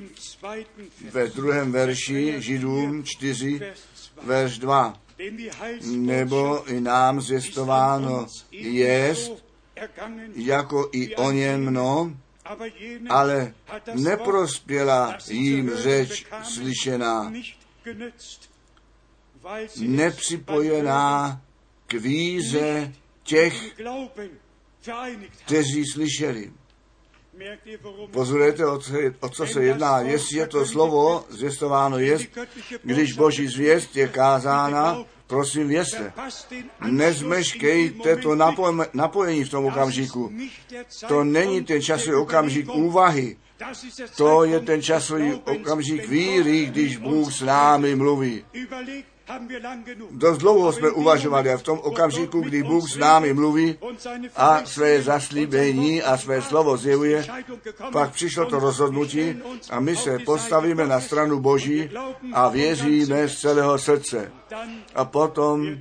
[1.10, 3.60] ve druhém verši Židům 4,
[4.22, 5.00] verš 2
[5.86, 9.44] nebo i nám zvěstováno jest,
[10.34, 12.16] jako i o něm mno,
[13.08, 13.54] ale
[13.94, 17.32] neprospěla jim řeč slyšená,
[19.78, 21.40] nepřipojená
[21.86, 22.92] k víze
[23.22, 23.74] těch,
[25.44, 26.52] kteří slyšeli.
[28.10, 30.00] Pozorujete, o co, o co se jedná.
[30.00, 32.24] Jestli je to slovo zvěstováno jest,
[32.82, 36.12] když boží zvěst je kázána, prosím vězte.
[36.80, 38.34] Nezmeškejte to
[38.92, 40.32] napojení v tom okamžiku.
[41.08, 43.36] To není ten časový okamžik úvahy.
[44.16, 48.44] To je ten časový okamžik víry, když Bůh s námi mluví.
[50.10, 53.78] Dost dlouho jsme uvažovali a v tom okamžiku, kdy Bůh s námi mluví
[54.36, 57.26] a své zaslíbení a své slovo zjevuje,
[57.92, 59.36] pak přišlo to rozhodnutí
[59.70, 61.90] a my se postavíme na stranu Boží
[62.32, 64.32] a věříme z celého srdce.
[64.94, 65.78] A potom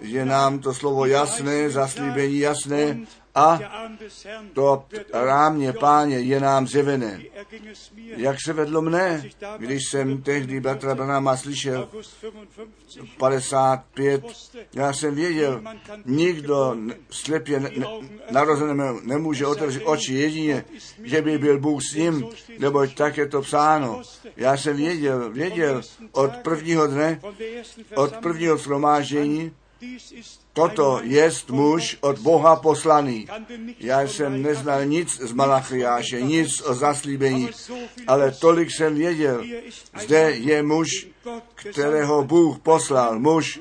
[0.00, 3.00] je nám to slovo jasné, zaslíbení jasné
[3.38, 3.60] a
[4.52, 7.22] to rámě páně je nám zjevené.
[8.16, 9.24] Jak se vedlo mne,
[9.58, 11.88] když jsem tehdy bratra Branama slyšel
[13.18, 14.24] 55,
[14.74, 15.62] já jsem věděl,
[16.04, 16.76] nikdo
[17.10, 17.70] slepě ne,
[19.02, 20.64] nemůže otevřít oči jedině,
[21.04, 22.28] že by byl Bůh s ním,
[22.58, 24.02] neboť tak je to psáno.
[24.36, 25.82] Já jsem věděl, věděl
[26.12, 27.20] od prvního dne,
[27.94, 29.52] od prvního shromáždění,
[30.58, 33.26] Toto jest muž od Boha poslaný.
[33.80, 37.50] Já jsem neznal nic z Malachiáše, nic o zaslíbení,
[38.06, 39.44] ale tolik jsem věděl.
[40.00, 41.06] Zde je muž,
[41.54, 43.60] kterého Bůh poslal, muž,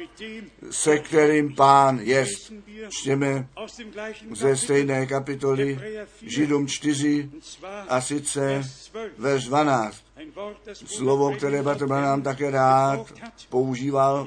[0.72, 2.54] se kterým pán jest.
[2.90, 3.48] Čtěme
[4.36, 5.80] ze stejné kapitoly
[6.22, 7.30] Židům 4
[7.90, 8.64] a sice
[9.18, 10.07] verš 12
[10.74, 13.14] slovo, které Bartol nám také rád
[13.50, 14.26] používal.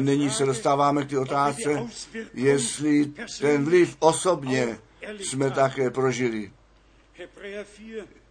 [0.00, 1.86] Nyní se dostáváme k té otázce,
[2.34, 4.78] jestli ten vliv osobně
[5.18, 6.52] jsme také prožili.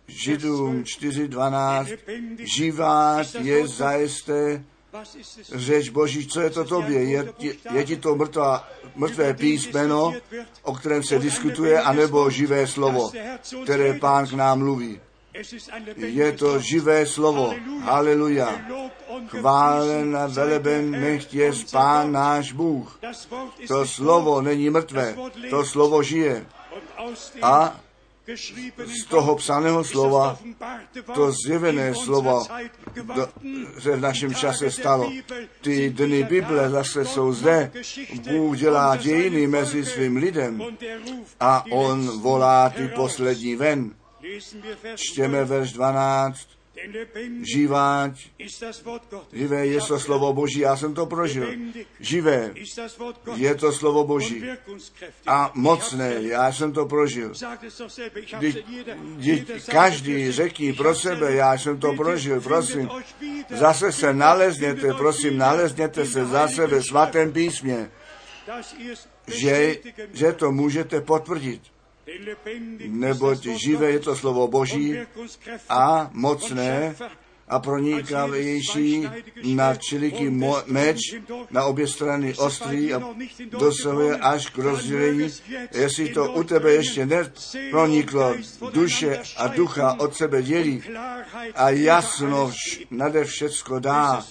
[0.07, 1.97] Židům 4.12.
[2.57, 4.63] Živá je zajisté
[5.55, 7.03] řeč Boží, co je to tobě?
[7.03, 7.34] Je,
[7.74, 10.13] je ti to mrtvá, mrtvé písmeno,
[10.63, 13.11] o kterém se diskutuje, anebo živé slovo,
[13.63, 15.01] které pán k nám mluví?
[15.97, 17.53] Je to živé slovo.
[17.81, 18.61] Haleluja.
[19.27, 22.99] Chválen a veleben nechť je Pán náš Bůh.
[23.67, 25.15] To slovo není mrtvé,
[25.49, 26.45] to slovo žije.
[27.41, 27.79] A
[28.86, 30.39] z toho psaného slova,
[31.13, 32.47] to zjevené slovo
[33.15, 33.27] do,
[33.79, 35.11] se v našem čase stalo.
[35.61, 37.71] Ty dny Bible zase jsou zde.
[38.29, 40.63] Bůh dělá dějiny mezi svým lidem
[41.39, 43.91] a on volá ty poslední ven.
[44.95, 46.47] Čtěme verš 12.
[47.53, 48.28] Živáč,
[49.34, 51.47] živé je to slovo Boží, já jsem to prožil.
[51.99, 52.53] Živé
[53.36, 54.43] je to slovo Boží.
[55.28, 57.34] A mocné, já jsem to prožil.
[58.38, 58.55] Když,
[59.17, 62.89] když každý řekni pro sebe, já jsem to prožil, prosím.
[63.49, 67.89] Zase se nalezněte, prosím, nalezněte se zase ve svatém písmě
[69.28, 69.78] že,
[70.13, 71.61] že to můžete potvrdit.
[72.87, 74.99] Neboť živé je to slovo Boží
[75.69, 76.95] a mocné
[77.47, 79.07] a pronikavější
[79.55, 80.29] na čiliký
[80.65, 81.15] meč
[81.51, 83.01] na obě strany ostrý a
[83.51, 85.29] dosahuje až k rozdělení,
[85.71, 88.35] jestli to u tebe ještě neproniklo,
[88.73, 90.83] duše a ducha od sebe dělí
[91.55, 92.51] a jasno
[92.91, 94.25] nade všecko dá,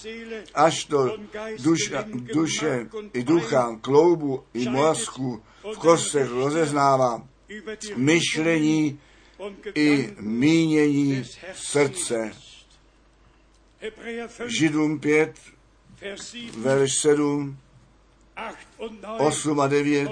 [0.53, 1.17] až to
[1.59, 5.41] duše, duše i ducha, kloubu i mozku
[5.73, 7.32] v kostech rozeznává
[7.95, 8.99] myšlení
[9.75, 11.23] i mínění
[11.53, 12.31] srdce.
[14.59, 15.35] Židům 5,
[16.57, 17.57] verš 7,
[19.17, 20.09] 8 a 9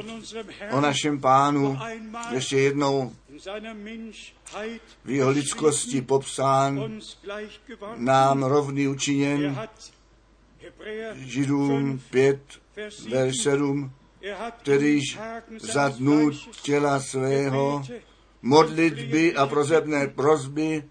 [0.72, 1.80] o našem pánu
[2.32, 3.16] ještě jednou
[5.06, 7.00] v jeho lidskosti popsán,
[7.96, 9.60] nám rovný učiněn,
[11.16, 12.40] Židům 5,
[13.10, 13.92] verš 7,
[14.62, 15.20] kterýž
[15.60, 17.84] za dnů těla svého
[18.42, 20.84] modlitby a prozebné prozby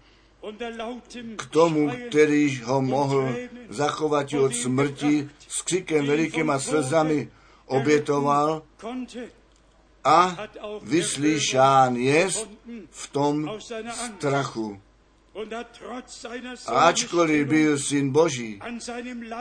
[1.35, 3.35] k tomu, kterýž ho mohl
[3.69, 7.29] zachovat od smrti s křikem velikým a slzami
[7.65, 8.63] obětoval
[10.03, 10.37] a
[10.81, 12.49] vyslyšán jest
[12.89, 13.59] v tom
[13.91, 14.81] strachu.
[16.67, 18.61] Ačkoliv byl syn Boží,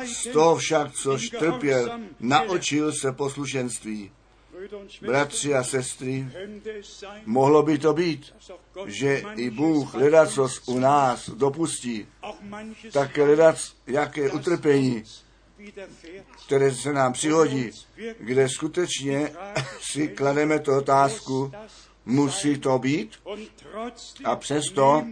[0.04, 4.10] z toho však, což trpěl, naučil se poslušenství.
[5.02, 6.28] Bratři a sestry,
[7.24, 8.34] mohlo by to být,
[8.86, 12.06] že i Bůh ledacos u nás dopustí,
[12.92, 15.04] tak ledac, jaké utrpení,
[16.46, 17.70] které se nám přihodí,
[18.20, 19.32] kde skutečně
[19.80, 21.52] si klademe tu otázku,
[22.06, 23.10] musí to být
[24.24, 25.04] a přesto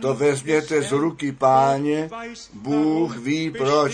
[0.00, 2.10] to vezměte z ruky páně,
[2.52, 3.92] Bůh ví proč.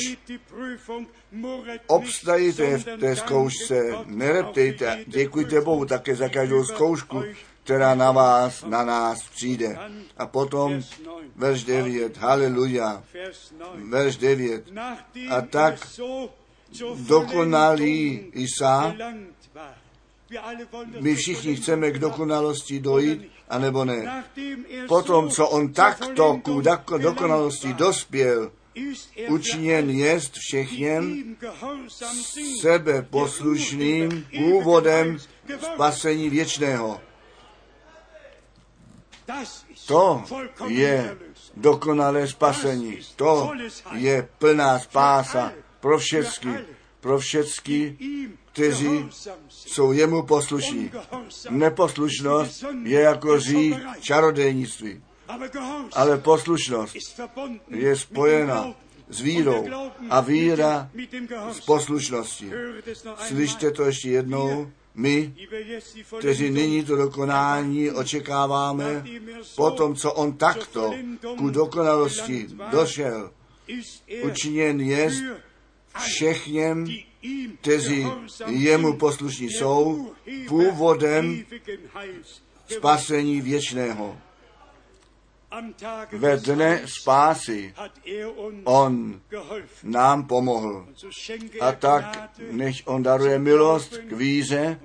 [1.87, 7.23] Obstajte v té zkoušce, nereptejte, děkujte Bohu také za každou zkoušku,
[7.65, 9.79] která na vás, na nás přijde.
[10.17, 10.83] A potom
[11.37, 13.05] verš 9, haleluja,
[13.75, 14.65] verš 9.
[15.31, 15.87] A tak
[16.97, 18.95] dokonalý Isa,
[21.01, 24.25] my všichni chceme k dokonalosti dojít, anebo ne.
[24.89, 26.41] Potom, co on takto
[26.85, 28.53] k dokonalosti dospěl,
[29.29, 31.37] učiněn jest všechněm
[32.61, 35.19] sebe poslušným původem
[35.61, 37.01] spasení věčného.
[39.87, 40.25] To
[40.67, 41.17] je
[41.57, 42.99] dokonalé spasení.
[43.17, 43.53] To
[43.93, 46.65] je plná spása pro všechny,
[47.07, 47.99] pro všechny,
[48.53, 49.09] kteří
[49.49, 50.91] jsou jemu poslušní.
[51.51, 55.03] Neposlušnost je jako řík čarodejnictví.
[55.93, 56.97] Ale poslušnost
[57.69, 58.75] je spojena
[59.09, 59.67] s vírou
[60.11, 60.91] a víra
[61.53, 62.51] s poslušností.
[63.19, 64.71] Slyšte to ještě jednou.
[64.95, 65.35] My,
[66.19, 69.05] kteří nyní to dokonání očekáváme,
[69.57, 70.95] po tom, co on takto
[71.39, 73.31] ku dokonalosti došel,
[74.23, 75.11] učiněn je
[75.99, 76.87] všechněm,
[77.61, 78.07] kteří
[78.47, 80.13] jemu poslušní jsou,
[80.49, 81.45] původem
[82.69, 84.17] spasení věčného.
[86.13, 87.75] Ve dne spásy
[88.65, 89.21] on
[89.83, 90.87] nám pomohl.
[91.61, 94.81] A tak než on daruje milost k víře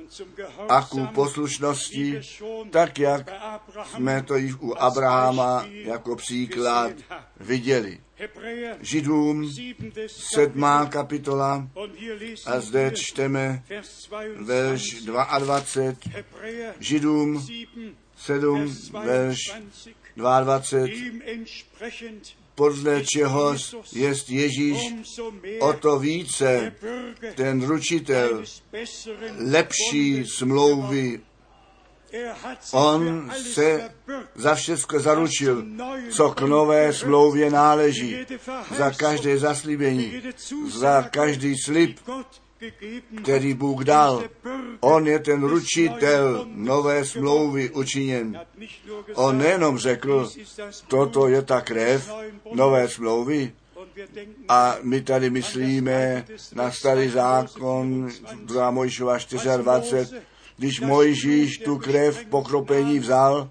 [0.70, 2.22] a ku poslušnosti,
[2.70, 3.32] tak jak
[3.86, 6.92] jsme to již u Abrahama jako příklad
[7.40, 8.00] viděli.
[8.82, 9.52] Židům
[10.08, 11.70] sedmá kapitola.
[12.46, 13.64] A zde čteme
[14.36, 15.04] verš
[15.40, 16.74] 22.
[16.80, 17.48] Židům
[18.18, 19.38] 7, verš
[20.16, 20.88] 22,
[22.56, 23.56] podle čeho
[23.94, 24.78] je Ježíš?
[25.60, 26.74] o to více
[27.36, 28.44] ten ručitel
[29.38, 31.22] lepší smlouvy.
[32.72, 33.90] On se
[34.36, 35.66] za všechno zaručil,
[36.12, 38.18] co k nové smlouvě náleží,
[38.78, 40.22] za každé zaslíbení,
[40.70, 42.00] za každý slib,
[43.24, 44.24] který Bůh dal.
[44.80, 48.40] On je ten ručitel nové smlouvy učiněn.
[49.14, 50.30] On nejenom řekl,
[50.88, 52.12] toto je ta krev
[52.54, 53.54] nové smlouvy,
[54.48, 58.10] a my tady myslíme na starý zákon
[58.44, 59.18] 2 Mojžova
[59.58, 60.22] 24,
[60.58, 63.50] když Mojžíš tu krev pokropení vzal,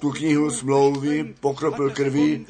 [0.00, 2.46] tu knihu smlouvy pokropil krví,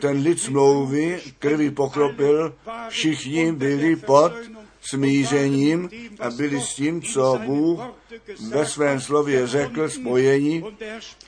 [0.00, 2.54] ten lid smlouvy krví pokropil,
[2.88, 4.32] všichni byli pod
[4.88, 7.80] smířením a byli s tím, co Bůh
[8.50, 10.64] ve svém slově řekl, spojení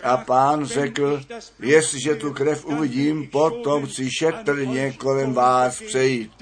[0.02, 1.20] a pán řekl,
[1.61, 6.32] jestliže tu krev uvidím, potom chci šetrně kolem vás přejít.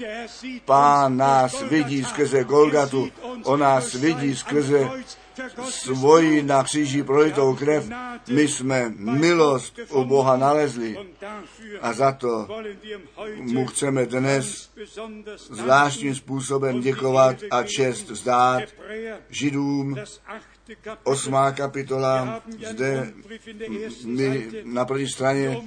[0.65, 3.09] Pán nás vidí skrze Golgatu,
[3.43, 4.89] on nás vidí skrze
[5.69, 7.89] svoji na kříži prolitou krev,
[8.29, 10.97] my jsme milost u Boha nalezli.
[11.81, 12.47] A za to
[13.37, 14.69] mu chceme dnes
[15.49, 18.63] zvláštním způsobem děkovat a čest vzdát
[19.29, 19.95] Židům,
[21.03, 23.13] osmá kapitola, zde
[24.05, 25.57] my na první straně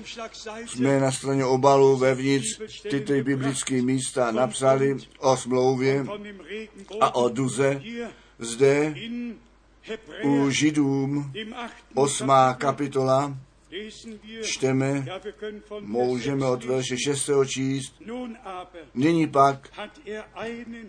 [0.66, 2.60] jsme na straně obalu vevnitř.
[2.90, 6.06] Tyto biblické místa napsali o smlouvě
[7.00, 7.82] a o duze.
[8.38, 8.94] Zde
[10.24, 11.32] u Židům,
[11.94, 13.36] osmá kapitola,
[14.42, 15.06] čteme,
[15.80, 17.30] můžeme od verše 6.
[17.46, 17.94] číst,
[18.94, 19.68] nyní pak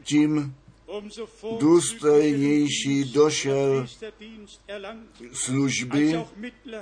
[0.03, 0.55] tím
[1.59, 3.87] důstojnější došel
[5.33, 6.25] služby,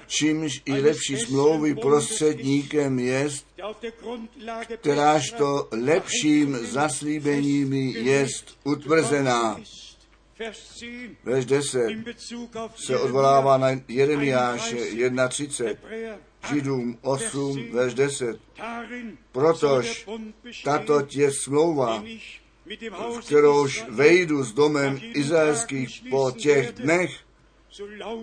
[0.07, 3.45] čímž i lepší smlouvy prostředníkem jest,
[4.77, 9.59] kteráž to lepším zaslíbením jest utvrzená.
[11.23, 11.87] Verš 10
[12.75, 15.77] se odvolává na Jeremiáše 1.30,
[16.49, 18.39] Židům 8, verš 10.
[19.31, 20.07] Protož
[20.63, 22.03] tato tě smlouva,
[23.15, 27.11] v kterouž vejdu s domem izraelských po těch dnech,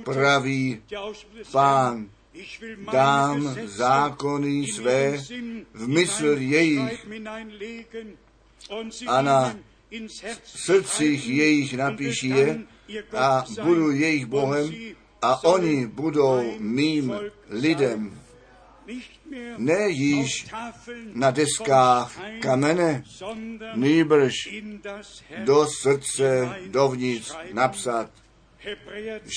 [0.05, 0.83] praví
[1.53, 2.11] pán,
[2.93, 5.19] dám zákony své
[5.75, 7.07] v mysl jejich
[9.07, 9.57] a na
[10.45, 12.61] srdcích jejich napíši je
[13.17, 14.75] a budu jejich Bohem
[15.23, 17.15] a oni budou mým
[17.49, 18.21] lidem.
[19.57, 20.47] Ne již
[21.13, 23.05] na deskách kamene,
[23.75, 24.35] nýbrž
[25.45, 28.11] do srdce dovnitř napsat.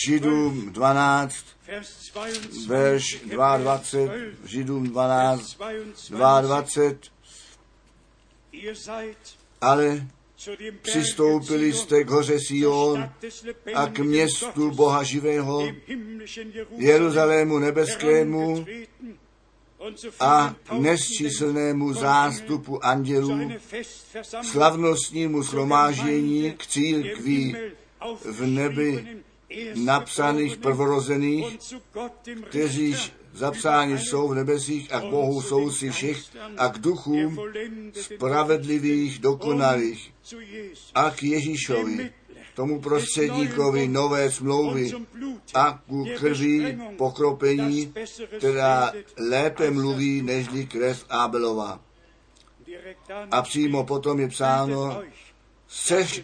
[0.06, 1.36] Židům 12,
[2.68, 4.14] verš 22,
[4.46, 5.58] Židům 12,
[6.10, 7.00] 22,
[9.62, 10.08] ale
[10.82, 13.10] přistoupili jste k hoře Sion
[13.74, 15.68] a k městu Boha živého,
[16.78, 18.66] Jeruzalému nebeskému
[20.20, 23.52] a nesčíslnému zástupu andělů,
[24.42, 27.56] slavnostnímu shromáždění k církví
[28.26, 29.08] v nebi
[29.76, 31.58] napsaných prvorozených,
[32.50, 32.96] kteří
[33.34, 36.18] zapsáni jsou v nebesích a k Bohu jsou si všech
[36.58, 37.40] a k duchům
[37.94, 40.14] spravedlivých, dokonalých
[40.96, 42.12] a k Ježíšovi,
[42.56, 44.92] tomu prostředníkovi nové smlouvy
[45.54, 47.94] a ku krví pokropení,
[48.38, 51.80] která lépe mluví nežli krev Abelova.
[53.32, 55.02] A přímo potom je psáno,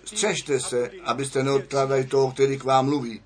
[0.04, 3.22] střežte se, abyste neodkládali toho, který k vám mluví.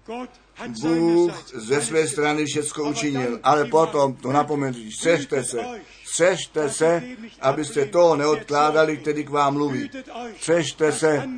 [0.81, 5.65] Bůh ze své strany všecko učinil, ale potom, to napomenutí, střežte se,
[6.11, 7.03] střežte se,
[7.41, 9.89] abyste toho neodkládali, který k vám mluví.
[10.37, 11.29] Střežte se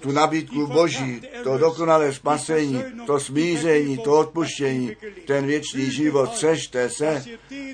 [0.00, 4.96] tu nabídku Boží, to dokonalé spasení, to smíření, to odpuštění,
[5.26, 6.32] ten věčný život.
[6.34, 7.24] Střežte se,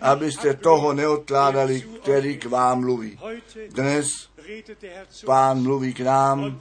[0.01, 3.19] abyste toho neodkládali, který k vám mluví.
[3.69, 4.29] Dnes
[5.27, 6.59] Pán mluví k nám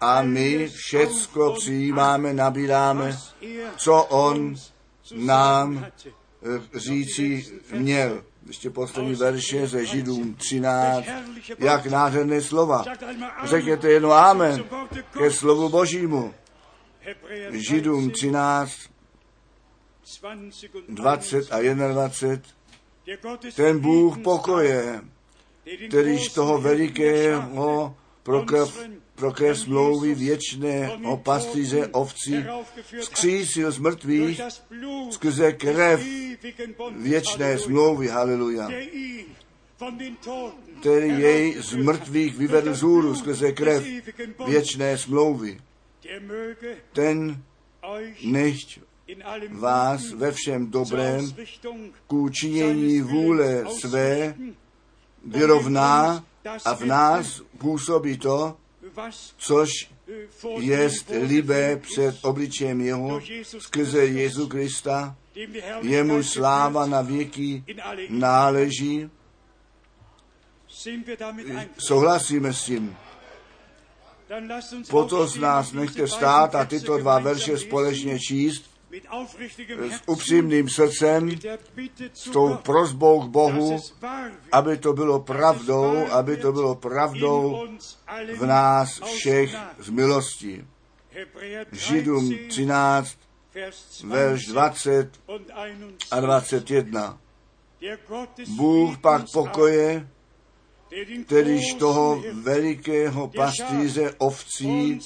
[0.00, 3.18] a my všecko přijímáme, nabíráme,
[3.76, 4.54] co On
[5.14, 8.22] nám eh, říci měl.
[8.46, 11.06] Ještě poslední verše ze Židům 13.
[11.58, 12.84] Jak nádherné slova.
[13.44, 14.64] Řekněte jedno amen
[15.18, 16.34] ke slovu Božímu.
[17.50, 18.72] Židům 13,
[20.88, 22.42] 20 a 21.
[23.56, 25.00] Ten Bůh pokoje,
[25.88, 28.44] kterýž toho velikého pro
[29.30, 32.44] krev, pro krev smlouvy věčného pastýře ovcí
[33.00, 34.40] vzkřísil z mrtvých
[35.10, 36.00] skrze krev
[36.90, 38.68] věčné smlouvy, haleluja,
[40.80, 43.84] který jej z mrtvých vyvedl z hůru skrze krev
[44.46, 45.60] věčné smlouvy.
[46.92, 47.42] Ten
[48.24, 48.80] nechť
[49.50, 51.34] vás ve všem dobrém
[52.06, 54.34] k učinění vůle své
[55.24, 56.24] vyrovná
[56.64, 58.56] a v nás působí to,
[59.36, 59.70] což
[60.58, 60.90] je
[61.22, 63.20] libé před obličejem jeho
[63.58, 65.16] skrze Jezu Krista,
[65.82, 67.64] jemu sláva na věky
[68.08, 69.10] náleží.
[71.78, 72.96] Souhlasíme s tím.
[74.90, 78.71] Potom z nás nechte stát a tyto dva verše společně číst.
[79.90, 81.30] S upřímným srdcem,
[81.74, 83.80] Bitte s tou prozbou k Bohu,
[84.52, 87.68] aby to bylo pravdou, aby to bylo pravdou
[88.36, 90.64] v nás všech z milosti.
[91.72, 93.18] Židům 13, 13,
[93.54, 95.98] Vers verš 20 20 und 21.
[96.10, 97.18] a 21.
[97.80, 100.08] Der Gott des Bůh pak pokoje,
[101.26, 104.98] kterýž toho velikého pastýře ovcí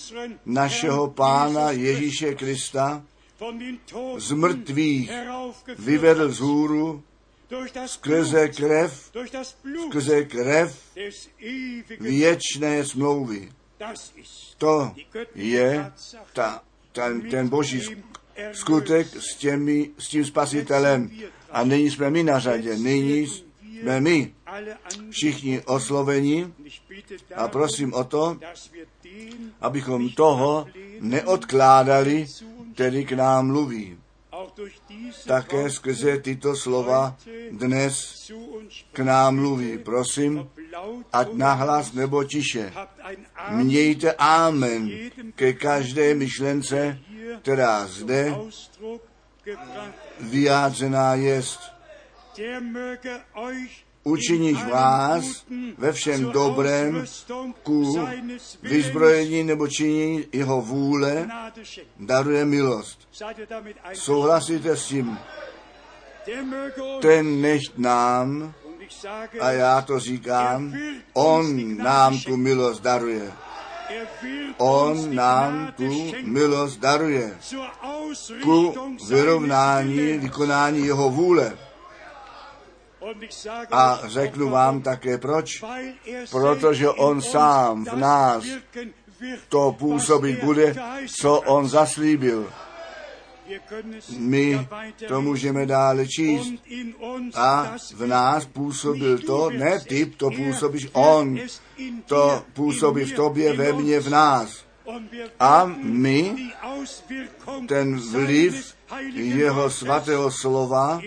[0.44, 3.02] našeho Pána Ježíše Krista
[4.18, 5.10] z mrtvých
[5.78, 7.02] vyvedl z hůru
[7.86, 9.12] skrze krev,
[9.88, 10.82] skrze krev
[12.00, 13.52] věčné smlouvy.
[14.58, 14.94] To
[15.34, 15.92] je
[16.32, 16.62] ta,
[16.92, 18.02] ten, ten boží
[18.52, 21.10] skutek s, těmi, s tím spasitelem.
[21.50, 24.34] A nyní jsme my na řadě, nyní jsme my.
[25.10, 26.52] všichni osloveni.
[27.34, 28.38] A prosím o to,
[29.60, 30.66] abychom toho
[31.00, 32.26] neodkládali,
[32.76, 33.98] který k nám mluví.
[35.26, 37.16] Také skrze tyto slova
[37.50, 37.96] dnes
[38.92, 39.78] k nám mluví.
[39.78, 40.50] Prosím,
[41.12, 42.72] ať nahlas nebo tiše.
[43.50, 44.90] Mějte amen
[45.34, 46.98] ke každé myšlence,
[47.42, 48.36] která zde
[50.20, 51.60] vyjádřená jest.
[54.06, 55.24] Učiníš vás
[55.78, 57.04] ve všem dobrém
[57.62, 58.06] ku
[58.62, 61.28] vyzbrojení nebo činění jeho vůle,
[61.98, 63.08] daruje milost.
[63.92, 65.18] Souhlasíte s tím?
[67.00, 68.54] Ten nechť nám,
[69.40, 70.74] a já to říkám,
[71.12, 73.32] on nám tu milost daruje.
[74.56, 77.38] On nám tu milost daruje
[78.42, 78.74] ku
[79.08, 81.65] vyrovnání, vykonání jeho vůle.
[83.70, 85.64] A řeknu vám také proč.
[86.30, 88.44] Protože on sám v nás
[89.48, 90.74] to působit bude,
[91.20, 92.52] co on zaslíbil.
[94.18, 94.68] My
[95.08, 96.52] to můžeme dále číst.
[97.34, 101.38] A v nás působil to, ne ty, to působíš on,
[102.06, 104.66] to působí v tobě, ve mně, v nás.
[105.40, 106.50] A my
[107.68, 108.74] ten vliv
[109.14, 111.00] jeho svatého slova,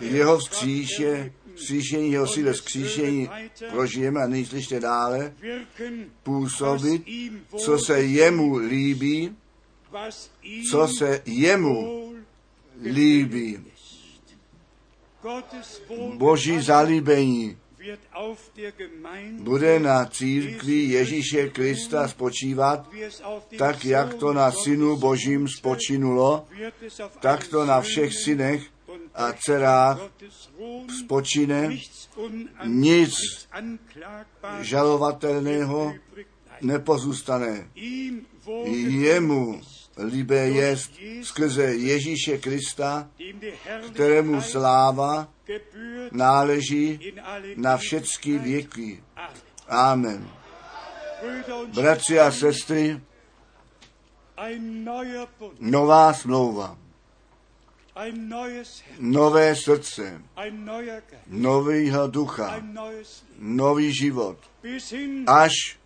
[0.00, 3.30] jeho vzkříše, vzkříšení, jeho síle vzkříšení
[3.70, 5.34] prožijeme a nyní slyšte dále,
[6.22, 7.02] působit,
[7.56, 9.36] co se jemu líbí,
[10.70, 12.12] co se jemu
[12.82, 13.64] líbí.
[16.14, 17.59] Boží zalíbení
[19.38, 22.90] bude na církvi Ježíše Krista spočívat,
[23.58, 26.46] tak jak to na synu Božím spočinulo,
[27.20, 28.62] tak to na všech synech
[29.14, 30.00] a dcerách
[31.04, 31.76] spočine,
[32.64, 33.14] nic
[34.60, 35.94] žalovatelného
[36.60, 37.70] nepozůstane.
[38.88, 39.60] Jemu
[40.04, 40.90] líbé jest
[41.22, 43.08] skrze Ježíše Krista,
[43.92, 45.28] kterému sláva
[46.12, 47.14] náleží
[47.56, 49.02] na všechny věky.
[49.68, 50.30] Amen.
[51.74, 53.00] Bratři a sestry,
[55.60, 56.78] nová smlouva,
[58.98, 60.22] nové srdce,
[61.26, 62.62] novýho ducha,
[63.38, 64.38] nový život,
[65.26, 65.79] až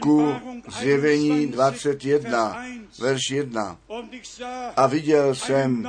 [0.00, 0.34] ku
[0.80, 2.64] zjevení 21,
[2.98, 3.78] verš 1.
[4.76, 5.88] A viděl jsem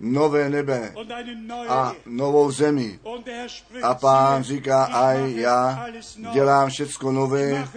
[0.00, 0.94] nové nebe
[1.68, 2.98] a novou zemi.
[3.82, 5.86] A pán říká, aj já
[6.32, 7.68] dělám všecko nové,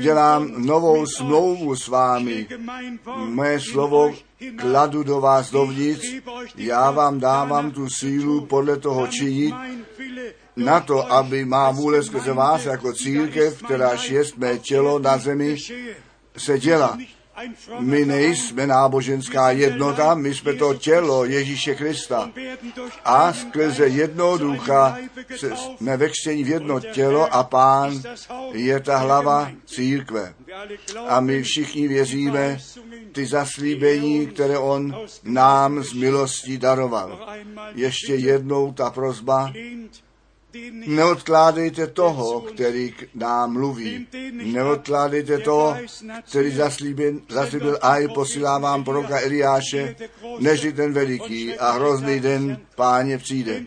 [0.00, 2.48] dělám novou smlouvu s vámi.
[3.16, 4.14] Moje slovo
[4.56, 6.06] kladu do vás dovnitř,
[6.56, 9.54] já vám dávám tu sílu podle toho činit,
[10.56, 15.56] na to, aby má vůle skrze vás jako církev, která je mé tělo na zemi,
[16.36, 16.98] se děla.
[17.78, 22.30] My nejsme náboženská jednota, my jsme to tělo Ježíše Krista.
[23.04, 24.98] A skrze jednoho ducha
[25.36, 28.02] jsme vekřtění v jedno tělo a pán
[28.52, 30.34] je ta hlava církve.
[31.08, 32.58] A my všichni věříme
[33.12, 37.28] ty zaslíbení, které on nám z milostí daroval.
[37.74, 39.52] Ještě jednou ta prozba,
[40.86, 44.06] Neodkládejte toho, který k nám mluví.
[44.32, 45.76] Neodkládejte toho,
[46.28, 49.96] který zaslíbil, zaslíbil a i posílá vám proroka Eliáše,
[50.38, 53.62] než ten veliký a hrozný den páně přijde.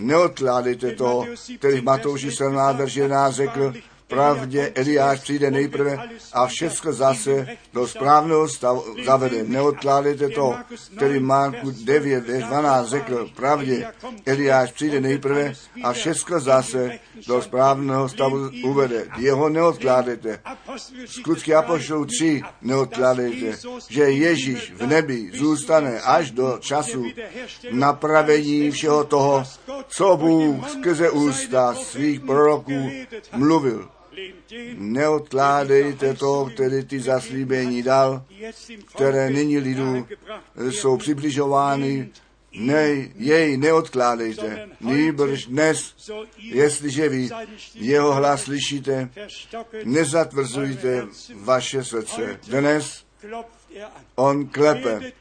[0.00, 1.26] Neodkládejte toho,
[1.58, 3.74] který v Matouši 17 verš 11 řekl,
[4.08, 5.98] pravdě Eliáš přijde nejprve
[6.32, 9.44] a všechno zase do správného stavu zavede.
[9.44, 10.56] Neodkládejte to,
[10.96, 13.86] který Marku 9, 12 řekl pravdě.
[14.26, 15.52] Eliáš přijde nejprve
[15.84, 19.06] a všechno zase do správného stavu uvede.
[19.18, 20.40] Jeho neodkládejte.
[21.06, 23.58] Skutky Apoštolů 3 neodkládejte,
[23.88, 27.04] že Ježíš v nebi zůstane až do času
[27.70, 29.44] napravení všeho toho,
[29.88, 32.90] co Bůh skrze ústa svých proroků
[33.36, 33.88] mluvil.
[34.74, 38.24] Neodkládejte to, který ty zaslíbení dal,
[38.94, 40.06] které nyní lidu
[40.70, 42.08] jsou přibližovány.
[42.52, 44.68] Ne, jej neodkládejte.
[44.80, 45.94] Nýbrž dnes,
[46.36, 47.28] jestliže vy
[47.74, 49.10] jeho hlas slyšíte,
[49.84, 52.40] nezatvrzujte vaše srdce.
[52.48, 53.04] Dnes
[54.14, 55.12] on klepe.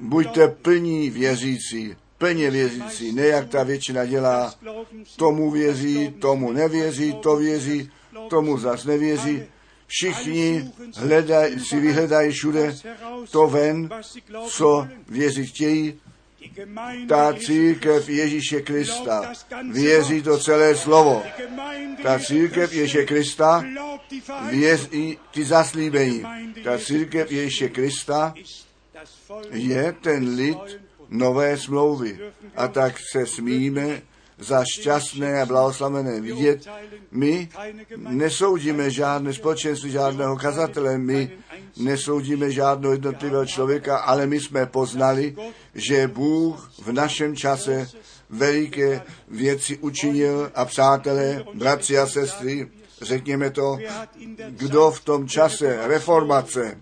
[0.00, 4.54] Buďte plní věřící, plně věřící, ne jak ta většina dělá.
[5.16, 7.90] Tomu věří, tomu nevěří, to věří,
[8.28, 9.42] tomu zas nevěří.
[9.86, 12.74] Všichni hledaj, si vyhledají všude
[13.30, 13.88] to ven,
[14.48, 16.00] co věřit chtějí.
[17.08, 19.32] Ta církev Ježíše Krista
[19.72, 21.22] věří to celé slovo.
[22.02, 23.64] Ta církev Ježíše Krista
[24.50, 26.24] věří ty zaslíbení.
[26.64, 28.34] Ta církev Ježíše Krista
[29.50, 32.18] je ten lid nové smlouvy.
[32.56, 34.02] A tak se smíme
[34.38, 36.66] za šťastné a blahoslavené vidět.
[37.10, 37.48] My
[37.98, 41.30] nesoudíme žádné společenství, žádného kazatele, my
[41.76, 45.36] nesoudíme žádného jednotlivého člověka, ale my jsme poznali,
[45.74, 47.88] že Bůh v našem čase
[48.30, 52.68] veliké věci učinil a přátelé, bratři a sestry,
[53.02, 53.78] řekněme to,
[54.48, 56.78] kdo v tom čase reformace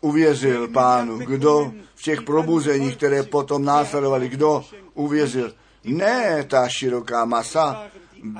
[0.00, 5.54] uvěřil pánu, kdo v těch probuzeních, které potom následovali, kdo uvěřil.
[5.84, 7.86] Ne ta široká masa,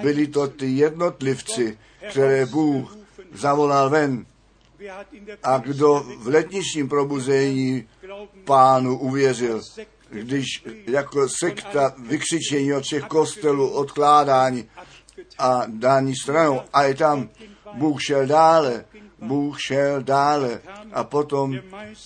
[0.03, 1.79] byli to ty jednotlivci,
[2.11, 2.97] které Bůh
[3.33, 4.27] zavolal ven.
[5.43, 7.89] A kdo v letničním probuzení
[8.45, 9.61] pánu uvěřil,
[10.11, 10.47] když
[10.87, 14.69] jako sekta vykřičení od všech kostelů, odkládání
[15.39, 17.29] a dání stranou, a je tam
[17.75, 18.85] Bůh šel dále,
[19.23, 20.61] Bůh šel dále
[20.93, 21.59] a potom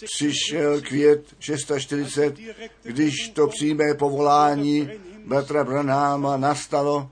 [0.04, 2.34] přišel květ 640,
[2.82, 4.90] když to přímé povolání
[5.26, 7.10] bratra Branháma nastalo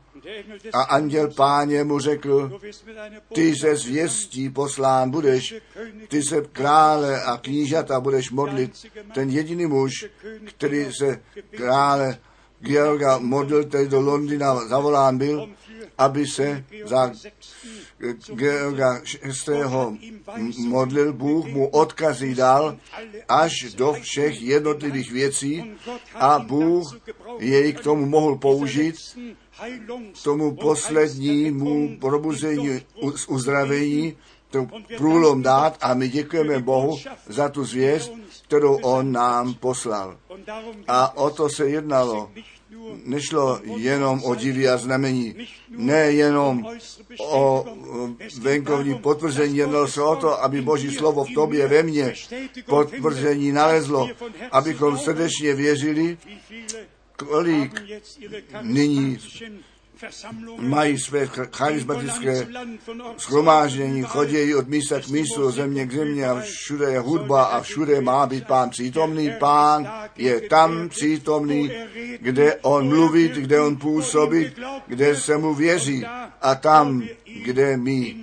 [0.73, 2.61] a anděl páně mu řekl,
[3.35, 5.55] ty se zvěstí poslán budeš,
[6.09, 8.73] ty se krále a knížata budeš modlit.
[9.15, 9.93] Ten jediný muž,
[10.45, 11.21] který se
[11.57, 12.19] krále
[12.61, 15.49] Georga modlil, který do Londýna zavolán byl,
[15.99, 17.13] aby se za
[18.35, 19.01] Georga
[19.49, 20.13] VI.
[20.59, 22.77] modlil Bůh, mu odkazy dal
[23.29, 25.75] až do všech jednotlivých věcí
[26.15, 27.01] a Bůh
[27.39, 28.97] jej k tomu mohl použít,
[30.25, 32.81] tomu poslednímu probuzení,
[33.29, 34.17] uzdravení,
[34.51, 34.67] to
[34.97, 38.13] průlom dát a my děkujeme Bohu za tu zvěst,
[38.45, 40.17] kterou On nám poslal.
[40.89, 42.31] A o to se jednalo
[43.05, 45.35] nešlo jenom o divy a znamení,
[45.71, 46.67] ne jenom
[47.19, 47.65] o
[48.41, 52.15] venkovní potvrzení, jednalo se o to, aby Boží slovo v tobě ve mně
[52.67, 54.09] potvrzení nalezlo,
[54.53, 56.19] abychom srdečně věřili,
[57.17, 57.83] kolik
[58.63, 59.19] nyní
[60.59, 62.47] mají své charismatické
[63.17, 68.01] schromáždění, chodí od místa k místu, země k země a všude je hudba a všude
[68.01, 69.33] má být pán přítomný.
[69.39, 71.71] Pán je tam přítomný,
[72.21, 76.07] kde on mluvit, kde on působit, kde se mu věří
[76.41, 77.03] a tam,
[77.45, 78.17] kde my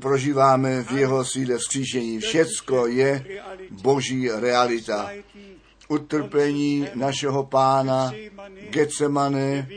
[0.00, 2.20] prožíváme v jeho síle vzkříšení.
[2.20, 3.24] Všecko je
[3.70, 5.10] boží realita
[5.88, 8.12] utrpení našeho pána,
[8.70, 9.68] Getsemane,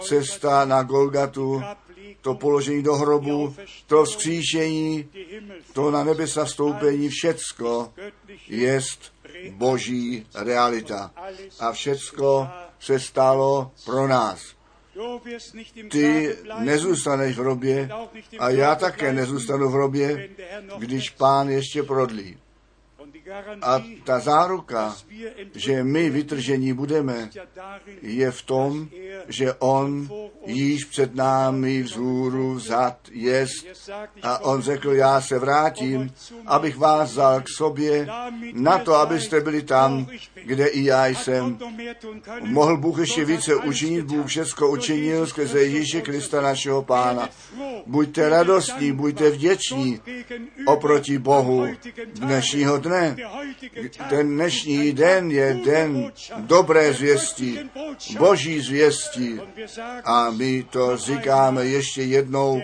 [0.00, 1.62] cesta na Golgatu,
[2.20, 3.54] to položení do hrobu,
[3.86, 5.08] to vzkříšení,
[5.72, 7.92] to na nebesa vstoupení, všecko
[8.48, 9.12] jest
[9.50, 11.10] boží realita.
[11.60, 12.48] A všecko
[12.80, 14.40] se stalo pro nás.
[15.90, 17.88] Ty nezůstaneš v robě
[18.38, 20.30] a já také nezůstanu v robě,
[20.78, 22.38] když pán ještě prodlí.
[23.62, 24.96] A ta záruka,
[25.54, 27.30] že my vytržení budeme,
[28.02, 28.88] je v tom,
[29.28, 30.08] že on
[30.46, 33.66] již před námi vzhůru vzad jest.
[34.22, 36.12] A on řekl, já se vrátím,
[36.46, 38.08] abych vás vzal k sobě,
[38.52, 40.06] na to, abyste byli tam,
[40.44, 41.58] kde i já jsem.
[42.40, 47.28] Mohl Bůh ještě více učinit, Bůh všechno učinil skrze Ježíše Krista našeho Pána.
[47.86, 50.00] Buďte radostní, buďte vděční
[50.66, 51.66] oproti Bohu
[52.14, 53.16] dnešního dne
[54.22, 57.58] dnešní den je den dobré zvěstí,
[58.18, 59.40] boží zvěstí.
[60.04, 62.62] A my to říkáme ještě jednou,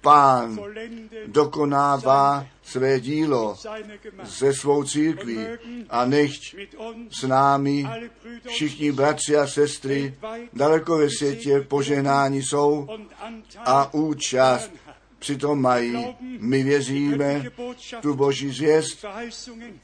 [0.00, 0.58] pán
[1.26, 3.56] dokonává své dílo
[4.24, 5.38] se svou církví
[5.90, 6.54] a nechť
[7.10, 7.86] s námi
[8.46, 10.14] všichni bratři a sestry
[10.52, 12.88] daleko ve světě požehnání jsou
[13.64, 14.70] a účast
[15.18, 16.16] přitom mají.
[16.38, 17.44] My věříme
[18.02, 19.04] tu boží zvěst,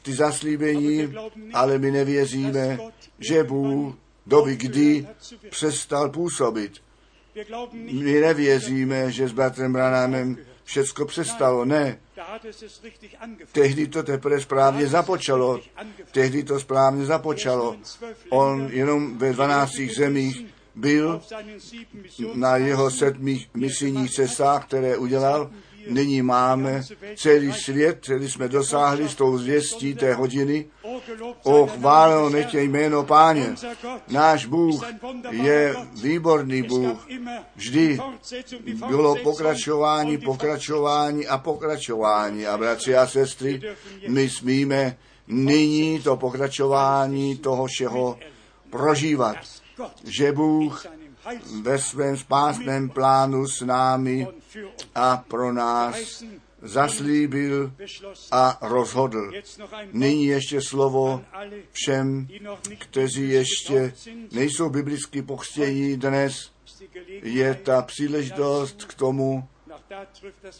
[0.03, 1.15] ty zaslíbení,
[1.53, 2.79] ale my nevěříme,
[3.19, 3.95] že Bůh
[4.27, 5.07] doby kdy
[5.51, 6.73] přestal působit.
[7.73, 11.65] My nevěříme, že s bratrem Branámem všecko přestalo.
[11.65, 11.99] Ne.
[13.53, 15.61] Tehdy to teprve správně započalo.
[16.13, 17.77] Tehdy to správně započalo.
[18.31, 21.21] On jenom ve 12 zemích byl
[22.35, 25.51] na jeho sedmých misijních cestách, které udělal.
[25.89, 26.83] Nyní máme
[27.17, 30.67] celý svět, který jsme dosáhli s tou zvěstí té hodiny.
[31.43, 33.55] O chváleno nechtě jméno páně.
[34.09, 34.85] Náš Bůh
[35.31, 37.07] je výborný Bůh.
[37.57, 37.99] Vždy
[38.89, 42.47] bylo pokračování, pokračování a pokračování.
[42.47, 43.61] A bratři a sestry,
[44.09, 44.97] my smíme
[45.29, 48.19] nyní to pokračování toho všeho
[48.71, 49.37] prožívat
[50.05, 50.87] že Bůh
[51.63, 54.29] ve svém spásném plánu s námi
[54.95, 56.25] a pro nás
[56.63, 57.73] zaslíbil
[58.31, 59.33] a rozhodl.
[59.93, 61.25] Nyní ještě slovo
[61.73, 62.29] všem,
[62.79, 63.95] kteří ještě
[64.33, 66.51] nejsou biblicky pochstění dnes,
[67.23, 69.49] je ta příležitost k tomu,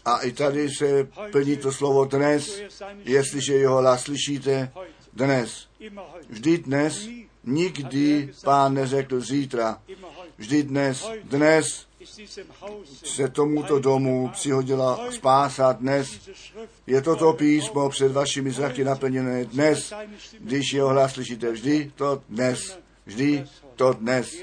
[0.05, 2.63] a i tady se plní to slovo dnes,
[3.05, 4.73] jestliže jeho hlas slyšíte,
[5.13, 5.69] dnes.
[6.29, 7.09] Vždy dnes
[7.47, 9.79] Nikdy pán neřekl zítra.
[10.39, 11.87] Vždy dnes, dnes
[13.05, 16.31] se tomuto domu přihodila spása dnes.
[16.87, 19.93] Je toto písmo před vašimi zraky naplněné dnes,
[20.39, 21.53] když jeho hlas slyšíte.
[21.53, 22.79] Vždy to dnes.
[23.07, 23.45] Vždy
[23.77, 24.37] to dnes.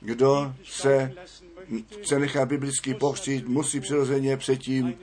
[0.00, 1.12] Kdo se
[2.02, 4.94] chce nechat biblicky pochřít, musí přirozeně předtím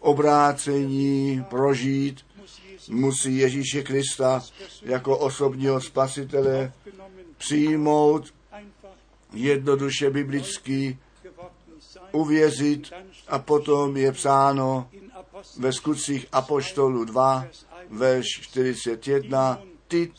[0.00, 2.20] obrácení prožít
[2.90, 4.42] musí Ježíše Krista
[4.82, 6.72] jako osobního spasitele
[7.38, 8.34] přijmout,
[9.32, 10.98] jednoduše biblicky
[12.12, 12.92] uvěřit
[13.28, 14.88] a potom je psáno
[15.58, 17.46] ve skutcích Apoštolu 2,
[17.90, 20.12] verš 41, ty,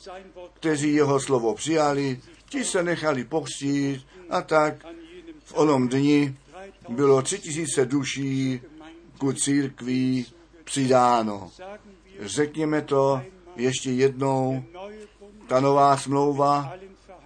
[0.53, 2.19] kteří jeho slovo přijali,
[2.49, 4.85] ti se nechali pokřtít a tak
[5.43, 6.35] v onom dni
[6.89, 8.61] bylo tři tisíce duší
[9.17, 10.25] ku církví
[10.63, 11.51] přidáno
[12.21, 13.21] řekněme to
[13.55, 14.63] ještě jednou,
[15.47, 16.73] ta nová smlouva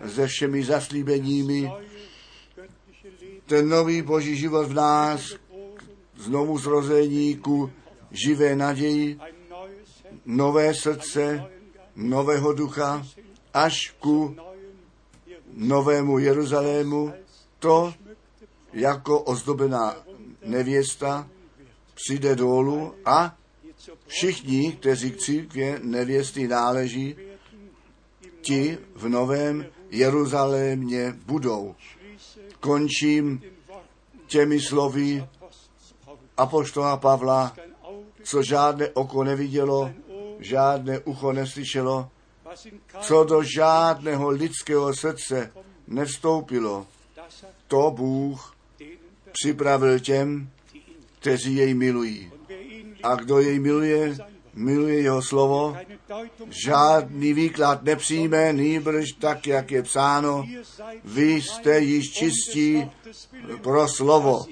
[0.07, 1.71] se všemi zaslíbeními,
[3.45, 5.21] ten nový boží život v nás,
[6.17, 7.71] znovu zrození ku
[8.11, 9.19] živé naději,
[10.25, 11.45] nové srdce,
[11.95, 13.07] nového ducha,
[13.53, 14.35] až ku
[15.53, 17.13] novému Jeruzalému,
[17.59, 17.93] to
[18.73, 19.95] jako ozdobená
[20.45, 21.29] nevěsta
[21.93, 23.37] přijde dolů a
[24.07, 27.15] Všichni, kteří k církvě nevěsty náleží,
[28.41, 31.75] ti v novém Jeruzalémě budou.
[32.59, 33.41] Končím
[34.27, 35.27] těmi slovy
[36.37, 37.55] Apoštola Pavla,
[38.23, 39.91] co žádné oko nevidělo,
[40.39, 42.09] žádné ucho neslyšelo,
[43.01, 45.51] co do žádného lidského srdce
[45.87, 46.87] nevstoupilo.
[47.67, 48.55] To Bůh
[49.31, 50.49] připravil těm,
[51.19, 52.31] kteří jej milují.
[53.05, 54.17] A kdo jej miluje,
[54.53, 55.77] miluje jeho slovo,
[56.49, 60.45] žádný výklad nepřijme, nýbrž tak, jak je psáno,
[61.03, 62.91] vy jste již čistí
[63.61, 64.45] pro slovo,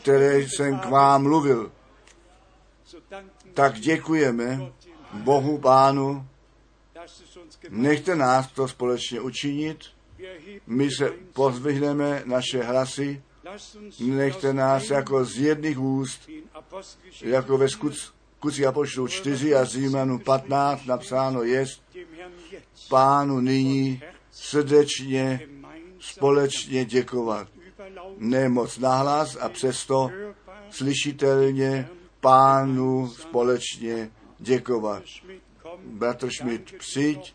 [0.00, 1.72] které jsem k vám mluvil.
[3.54, 4.72] Tak děkujeme
[5.12, 6.26] Bohu Pánu,
[7.68, 9.78] nechte nás to společně učinit,
[10.66, 13.22] my se pozvihneme naše hlasy,
[14.00, 16.28] nechte nás jako z jedných úst
[17.22, 21.64] jako ve skutci Apoštolů 4 a Římanu 15 napsáno je,
[22.88, 25.40] pánu nyní srdečně
[26.00, 27.48] společně děkovat.
[28.18, 30.10] Ne moc nahlas a přesto
[30.70, 31.88] slyšitelně
[32.20, 35.02] pánu společně děkovat.
[35.84, 37.34] Bratr Schmidt, přijď,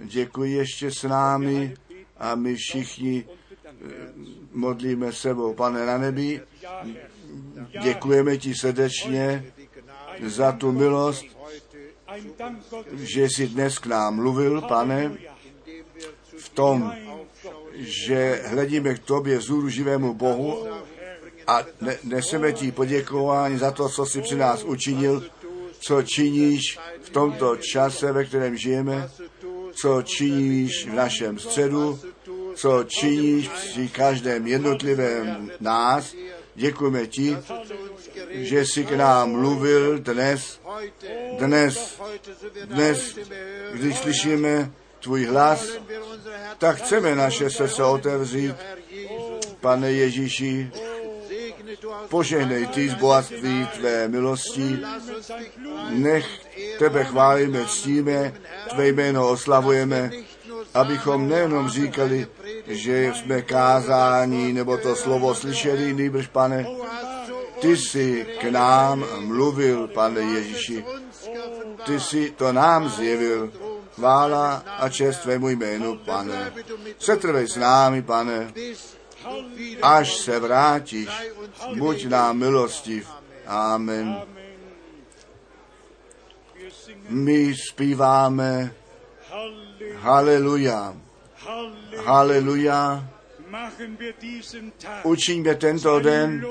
[0.00, 1.74] děkuji ještě s námi
[2.16, 3.24] a my všichni
[4.52, 5.54] modlíme sebou.
[5.54, 6.40] Pane na nebi,
[7.82, 9.52] Děkujeme ti srdečně
[10.26, 11.24] za tu milost,
[12.92, 15.12] že jsi dnes k nám mluvil, pane,
[16.38, 16.92] v tom,
[17.74, 20.66] že hledíme k tobě vzhůru živému Bohu
[21.46, 21.64] a
[22.04, 25.24] neseme ti poděkování za to, co jsi při nás učinil,
[25.78, 29.10] co činíš v tomto čase, ve kterém žijeme,
[29.72, 32.00] co činíš v našem středu,
[32.56, 36.14] co činíš při každém jednotlivém nás.
[36.54, 37.36] Děkujeme ti,
[38.30, 40.60] že jsi k nám mluvil dnes,
[41.38, 42.00] dnes,
[42.64, 43.18] dnes,
[43.72, 45.68] když slyšíme tvůj hlas,
[46.58, 48.54] tak chceme naše srdce otevřít.
[49.60, 50.70] Pane Ježíši,
[52.08, 54.78] požehnej ty z bohatství tvé milosti,
[55.90, 56.26] nech
[56.78, 58.34] tebe chválíme, ctíme,
[58.70, 60.10] tvé jméno oslavujeme,
[60.76, 62.26] abychom nejenom říkali,
[62.66, 66.66] že jsme kázání nebo to slovo slyšeli, nýbrž pane,
[67.60, 70.84] ty jsi k nám mluvil, pane Ježíši,
[71.86, 73.52] ty jsi to nám zjevil,
[73.94, 76.52] chvála a čest tvému jménu, pane.
[76.98, 78.52] Setrvej s námi, pane,
[79.82, 81.08] až se vrátíš,
[81.78, 83.08] buď nám milostiv.
[83.46, 84.22] Amen.
[87.08, 88.74] My zpíváme
[89.94, 90.94] Haleluja,
[92.04, 93.04] Haleluja.
[95.04, 96.44] Učiňme tento den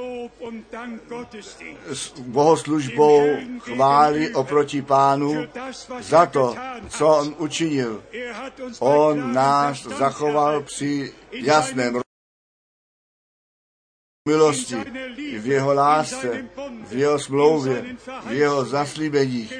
[1.91, 3.21] s bohoslužbou
[3.59, 5.47] chvály oproti pánu
[6.01, 6.55] za to,
[6.89, 8.03] co on učinil.
[8.79, 12.04] On nás zachoval při jasném
[14.29, 14.75] milosti,
[15.39, 16.45] v jeho lásce,
[16.87, 17.85] v jeho smlouvě,
[18.25, 19.53] v jeho zaslíbeních.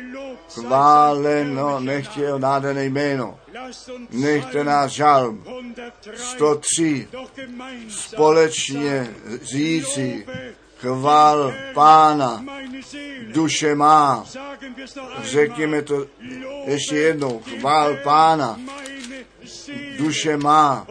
[0.50, 3.40] Chváleno nechtě jeho nádherné jméno.
[4.10, 5.44] Nechte nás žalm
[6.14, 7.08] 103
[7.90, 9.08] společně
[9.42, 10.26] říci,
[10.78, 12.46] chvál pána,
[13.28, 14.26] duše má.
[15.22, 16.06] Řekněme to
[16.66, 18.60] ještě jednou, chvál pána,
[19.98, 20.88] duše má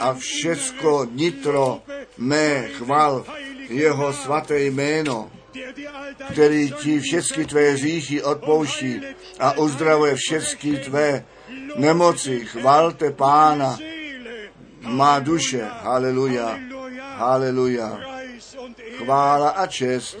[0.00, 1.82] a všecko nitro
[2.18, 3.24] mé chval
[3.68, 5.30] jeho svaté jméno,
[6.32, 9.00] který ti všechny tvé říchy odpouští
[9.38, 11.24] a uzdravuje všechny tvé
[11.76, 12.44] nemoci.
[12.44, 13.78] Chvalte pána,
[14.80, 15.68] má duše.
[15.82, 16.58] Haleluja,
[17.16, 18.00] haleluja.
[18.96, 20.18] Chvála a čest,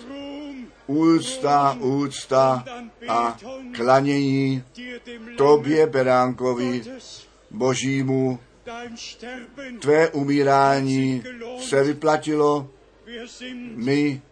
[0.86, 2.64] úcta, úcta
[3.08, 3.36] a
[3.76, 4.64] klanění
[5.36, 6.82] tobě, Beránkovi,
[7.50, 8.38] Božímu,
[9.80, 11.22] tvé umírání
[11.58, 12.70] se vyplatilo,
[13.74, 14.22] my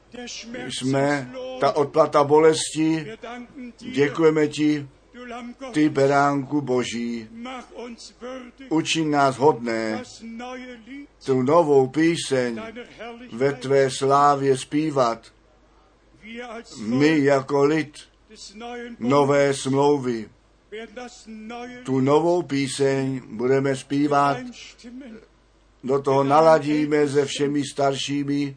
[0.69, 3.07] jsme ta odplata bolesti,
[3.79, 4.89] děkujeme ti,
[5.73, 7.29] ty beránku Boží,
[8.69, 10.03] učin nás hodné.
[11.25, 12.63] Tu novou píseň
[13.33, 15.33] ve tvé slávě zpívat.
[16.79, 17.99] My jako lid
[18.99, 20.29] nové smlouvy
[21.85, 24.37] tu novou píseň budeme zpívat,
[25.85, 28.57] do toho naladíme se všemi staršími.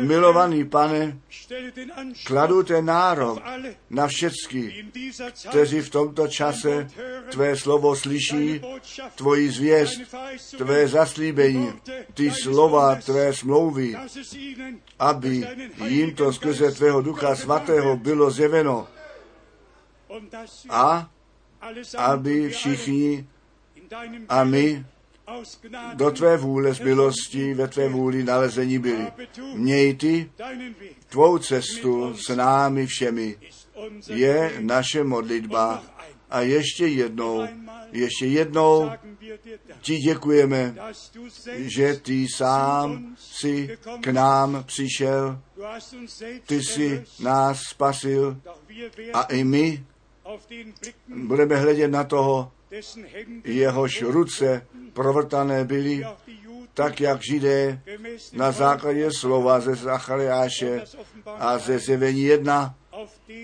[0.00, 1.18] Milovaný pane,
[2.26, 3.42] kladu ten nárok
[3.90, 4.86] na všecky,
[5.48, 6.88] kteří v tomto čase
[7.30, 8.60] tvé slovo slyší,
[9.14, 10.00] tvoji zvěst,
[10.56, 11.72] tvé zaslíbení,
[12.14, 13.96] ty slova tvé smlouvy,
[14.98, 15.46] aby
[15.86, 18.88] jim to skrze tvého ducha svatého bylo zjeveno.
[20.70, 21.10] A
[21.98, 23.26] aby všichni
[24.28, 24.86] a my
[25.94, 29.06] do tvé vůle z milosti ve tvé vůli nalezení byli.
[29.54, 30.30] Měj ty
[31.08, 33.36] tvou cestu s námi všemi.
[34.08, 35.82] Je naše modlitba.
[36.30, 37.46] A ještě jednou,
[37.92, 38.90] ještě jednou
[39.80, 40.74] ti děkujeme,
[41.52, 45.40] že ty sám si k nám přišel,
[46.46, 48.40] ty si nás spasil
[49.14, 49.84] a i my
[51.08, 52.52] budeme hledět na toho,
[53.44, 56.04] jehož ruce provrtané byly,
[56.74, 57.82] tak jak židé
[58.32, 60.84] na základě slova ze Zachariáše
[61.26, 62.74] a ze zjevení jedna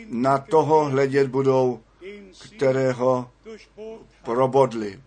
[0.08, 1.80] na toho hledět budou,
[2.56, 3.30] kterého
[4.24, 5.00] probodli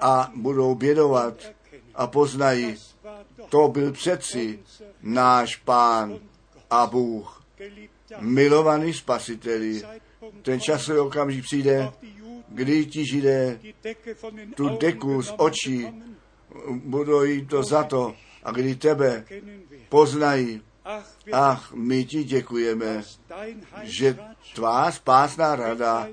[0.00, 1.34] a budou bědovat
[1.94, 2.76] a poznají,
[3.48, 4.58] to byl přeci
[5.02, 6.18] náš pán
[6.70, 7.44] a Bůh,
[8.20, 9.82] milovaný spasiteli.
[10.42, 11.92] Ten časový okamžik přijde,
[12.48, 13.60] kdy ti židé
[14.54, 15.86] tu deku z očí
[16.68, 19.24] budou jít to za to a kdy tebe
[19.88, 20.62] poznají.
[21.32, 23.02] Ach, my ti děkujeme,
[23.82, 24.18] že
[24.54, 26.08] tvá spásná rada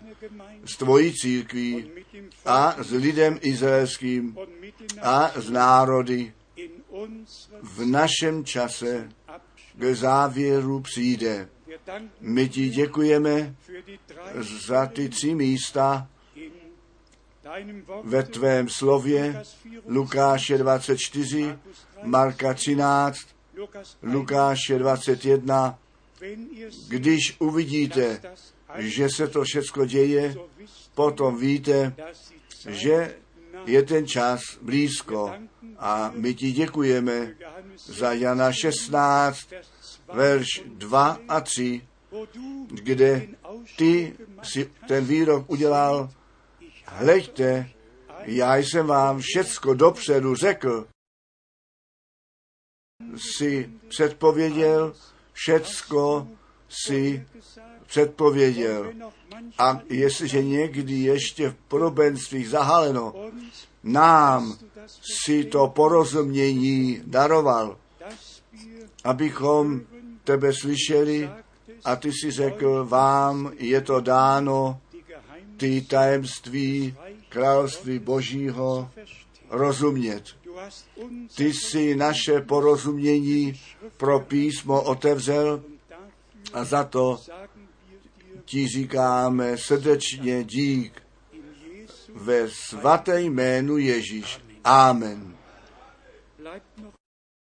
[0.66, 1.92] s tvojí církví
[2.46, 4.38] a s lidem izraelským
[5.02, 6.34] a s národy
[7.62, 9.10] v našem čase
[9.76, 11.50] k závěru přijde.
[12.22, 13.56] My ti děkujeme
[14.68, 16.08] za ty tři místa
[18.04, 19.44] ve tvém slově
[19.86, 21.60] Lukáše 24,
[22.04, 23.18] Marka 13,
[24.04, 25.80] Lukáše 21
[26.20, 28.22] wenn ihr seht, Když uvidíte,
[28.76, 30.36] že se to všechno děje,
[30.96, 31.96] potom víte,
[32.68, 33.16] že
[33.66, 35.34] je ten čas blízko.
[35.78, 37.36] A my ti děkujeme
[37.76, 39.79] za Jana 16, Vers 2,
[40.14, 41.82] verš 2 a 3,
[42.12, 43.28] wo du kde
[43.78, 44.14] ty
[44.44, 46.10] si ten výrok udělal,
[46.86, 47.70] hleďte,
[48.26, 50.88] já jsem vám všecko dopředu řekl,
[53.18, 54.94] si předpověděl,
[55.34, 56.28] všecko
[56.70, 57.28] si
[57.86, 58.94] předpověděl.
[59.58, 63.32] A jestliže někdy ještě v podobenstvích zahaleno,
[63.84, 64.58] nám
[65.26, 67.78] si to porozumění daroval,
[69.04, 69.82] abychom
[70.30, 71.30] tebe slyšeli
[71.86, 74.82] a ty si řekl, vám je to dáno
[75.58, 76.96] ty tajemství
[77.30, 78.92] království božího
[79.50, 80.24] rozumět.
[81.36, 83.60] Ty si naše porozumění
[83.98, 85.64] pro písmo otevřel
[86.54, 87.18] a za to
[88.46, 91.02] ti říkáme srdečně dík
[92.16, 94.42] ve svaté jménu Ježíš.
[94.64, 95.36] Amen.